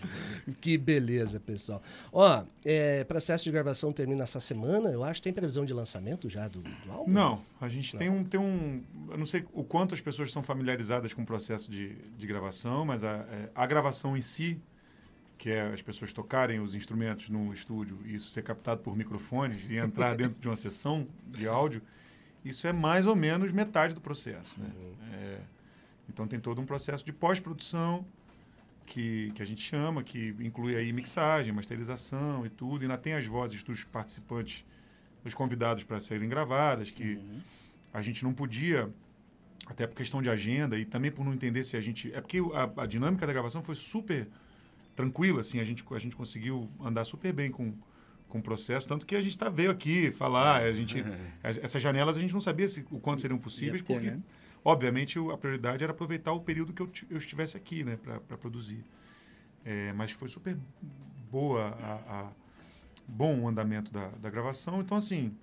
Que 0.62 0.78
beleza, 0.78 1.40
pessoal. 1.40 1.82
Ó, 2.12 2.44
é, 2.66 3.04
processo 3.06 3.44
de 3.46 3.52
gravação 3.52 3.92
termina 3.94 4.24
essa 4.24 4.40
semana, 4.40 4.90
eu 4.90 5.04
acho. 5.04 5.22
Tem 5.22 5.32
previsão 5.34 5.66
de 5.66 5.74
lançamento 5.74 6.30
já 6.30 6.48
do, 6.48 6.60
do 6.62 6.92
álbum? 6.92 7.12
Não, 7.12 7.42
a 7.62 7.68
gente 7.70 7.96
tem 7.98 8.10
um, 8.10 8.24
tem 8.24 8.40
um. 8.40 8.84
Eu 9.10 9.18
não 9.18 9.26
sei 9.26 9.46
o 9.54 9.64
quanto 9.64 9.94
as 9.94 10.02
pessoas 10.02 10.32
são 10.32 10.44
familiarizadas 10.44 11.14
com 11.14 11.22
o 11.22 11.26
processo 11.26 11.72
de, 11.72 11.96
de 12.18 12.28
gravação, 12.28 12.86
mas 12.86 13.04
a, 13.04 13.26
é, 13.32 13.50
a 13.56 13.66
gravação 13.66 14.18
em 14.18 14.22
si, 14.22 14.60
que 15.44 15.50
é 15.50 15.74
as 15.74 15.82
pessoas 15.82 16.14
tocarem 16.14 16.62
os 16.62 16.74
instrumentos 16.74 17.28
no 17.28 17.54
estúdio 17.54 18.00
e 18.06 18.16
isso 18.16 18.30
ser 18.30 18.44
captado 18.44 18.80
por 18.80 18.96
microfones 18.96 19.70
e 19.70 19.76
entrar 19.76 20.16
dentro 20.16 20.40
de 20.40 20.48
uma 20.48 20.56
sessão 20.56 21.06
de 21.28 21.46
áudio, 21.46 21.82
isso 22.46 22.66
é 22.66 22.72
mais 22.72 23.06
ou 23.06 23.14
menos 23.14 23.52
metade 23.52 23.94
do 23.94 24.00
processo. 24.00 24.58
Né? 24.58 24.72
É, 25.12 25.40
então 26.08 26.26
tem 26.30 26.40
todo 26.40 26.62
um 26.62 26.66
processo 26.66 27.04
de 27.04 27.12
pós-produção 27.12 28.06
que, 28.86 29.34
que 29.36 29.42
a 29.42 29.46
gente 29.46 29.62
chama, 29.62 30.02
que 30.02 30.34
inclui 30.40 30.78
aí 30.78 30.94
mixagem, 30.94 31.52
masterização 31.52 32.46
e 32.46 32.50
tudo. 32.50 32.84
E 32.84 32.86
ainda 32.86 32.98
tem 32.98 33.12
as 33.12 33.26
vozes 33.26 33.62
dos 33.64 33.84
participantes, 33.84 34.64
dos 35.26 35.34
convidados 35.34 35.84
para 35.84 36.00
serem 36.00 36.30
gravadas, 36.30 36.90
que 36.90 37.20
a 37.94 38.02
gente 38.02 38.24
não 38.24 38.34
podia, 38.34 38.90
até 39.66 39.86
por 39.86 39.96
questão 39.98 40.22
de 40.22 40.30
agenda 40.30 40.80
e 40.80 40.86
também 40.86 41.12
por 41.12 41.26
não 41.26 41.34
entender 41.34 41.64
se 41.64 41.76
a 41.76 41.82
gente... 41.82 42.14
É 42.14 42.22
porque 42.22 42.40
a, 42.40 42.84
a 42.84 42.86
dinâmica 42.86 43.28
da 43.28 43.34
gravação 43.34 43.62
foi 43.62 43.76
super 43.76 44.30
tranquila, 44.96 45.42
assim, 45.42 45.60
a 45.60 45.64
gente, 45.64 45.84
a 45.92 45.98
gente 46.00 46.16
conseguiu 46.16 46.70
andar 46.80 47.04
super 47.06 47.32
bem 47.34 47.50
com, 47.52 47.74
com 48.28 48.40
o 48.40 48.42
processo, 48.42 48.88
tanto 48.88 49.06
que 49.06 49.16
a 49.16 49.22
gente 49.22 49.38
tá, 49.38 49.50
veio 49.50 49.72
aqui 49.72 50.12
falar, 50.12 50.62
a 50.64 50.72
gente, 50.74 51.04
as- 51.44 51.58
essas 51.58 51.82
janelas 51.82 52.18
a 52.18 52.20
gente 52.20 52.34
não 52.34 52.42
sabia 52.42 52.68
se, 52.68 52.86
o 52.92 53.00
quanto 53.00 53.22
seriam 53.22 53.38
possíveis, 53.40 53.82
ter, 53.82 53.94
porque, 53.94 54.12
né? 54.12 54.22
obviamente, 54.64 55.18
a 55.32 55.38
prioridade 55.38 55.84
era 55.84 55.92
aproveitar 55.92 56.32
o 56.34 56.40
período 56.42 56.74
que 56.74 56.82
eu, 56.82 56.90
eu 57.10 57.18
estivesse 57.18 57.58
aqui, 57.58 57.84
né, 57.84 57.98
para 58.28 58.38
produzir. 58.38 58.84
É, 59.66 59.94
mas 59.94 60.12
foi 60.12 60.28
super 60.28 60.58
boa 61.32 61.70
a, 61.82 61.94
a- 62.28 62.32
bom 63.08 63.42
o 63.42 63.48
andamento 63.48 63.92
da, 63.92 64.08
da 64.10 64.30
gravação, 64.30 64.80
então, 64.82 64.96
assim, 64.98 65.36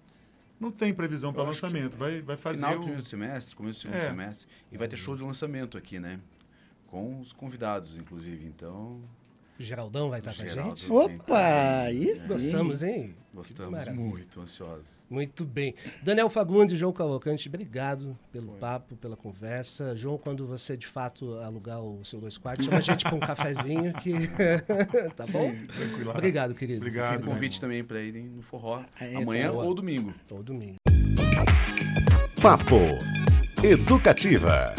não 0.59 0.71
tem 0.71 0.93
previsão 0.95 1.33
para 1.33 1.43
acho 1.43 1.59
que 1.59 1.67
lançamento, 1.67 1.97
vai, 1.97 2.21
vai 2.21 2.37
fazer 2.37 2.59
Final 2.59 2.73
do 2.75 2.79
o... 2.81 2.83
primeiro 2.83 3.05
semestre, 3.07 3.57
começo 3.57 3.79
do 3.79 3.83
segundo 3.83 3.97
É. 3.99 4.07
semestre. 4.09 4.47
E 4.71 4.77
vai 4.77 4.87
ter 4.89 4.97
show 4.99 5.17
de 5.17 5.23
lançamento 5.23 5.77
aqui, 5.79 5.99
né? 5.99 6.21
Com 6.87 7.21
os 7.21 7.33
convidados, 7.33 7.97
inclusive. 7.99 8.47
Então, 8.47 9.01
Geraldão 9.65 10.09
vai 10.11 10.21
estar 10.21 10.35
com 10.35 10.43
a 10.43 10.47
gente? 10.49 10.91
Opa, 10.91 11.85
né? 11.91 12.15
Gostamos, 12.27 12.83
hein? 12.83 13.15
Gostamos 13.33 13.89
muito, 13.89 14.41
ansiosos. 14.41 15.05
Muito 15.09 15.45
bem. 15.45 15.75
Daniel 16.03 16.29
Fagundes, 16.29 16.79
João 16.79 16.93
Cavalcante, 16.93 17.49
obrigado 17.49 18.19
pelo 18.33 18.53
papo, 18.55 18.97
pela 18.97 19.17
conversa. 19.17 19.95
João, 19.95 20.19
quando 20.19 20.47
você 20.47 20.77
de 20.77 20.87
fato 20.87 21.35
alugar 21.35 21.81
o 21.81 22.05
seu 22.05 22.21
dois 22.21 22.37
quartos, 22.37 22.65
chama 22.67 22.79
a 22.79 22.81
gente 22.81 23.05
para 23.05 23.15
um 23.15 23.21
cafezinho 23.21 23.93
que. 23.95 24.13
tá 25.15 25.27
bom? 25.27 25.53
Tranquilaço. 25.67 26.19
Obrigado, 26.19 26.55
querido. 26.55 26.81
Obrigado. 26.81 27.19
Fica 27.19 27.31
o 27.31 27.33
convite 27.35 27.61
também 27.61 27.85
para 27.85 28.01
irem 28.01 28.25
no 28.25 28.43
forró 28.43 28.83
É, 29.01 29.15
amanhã 29.15 29.53
boa. 29.53 29.65
ou 29.65 29.75
domingo. 29.75 30.13
Todo 30.27 30.43
domingo. 30.43 30.77
Papo 32.41 32.81
Educativa. 33.63 34.75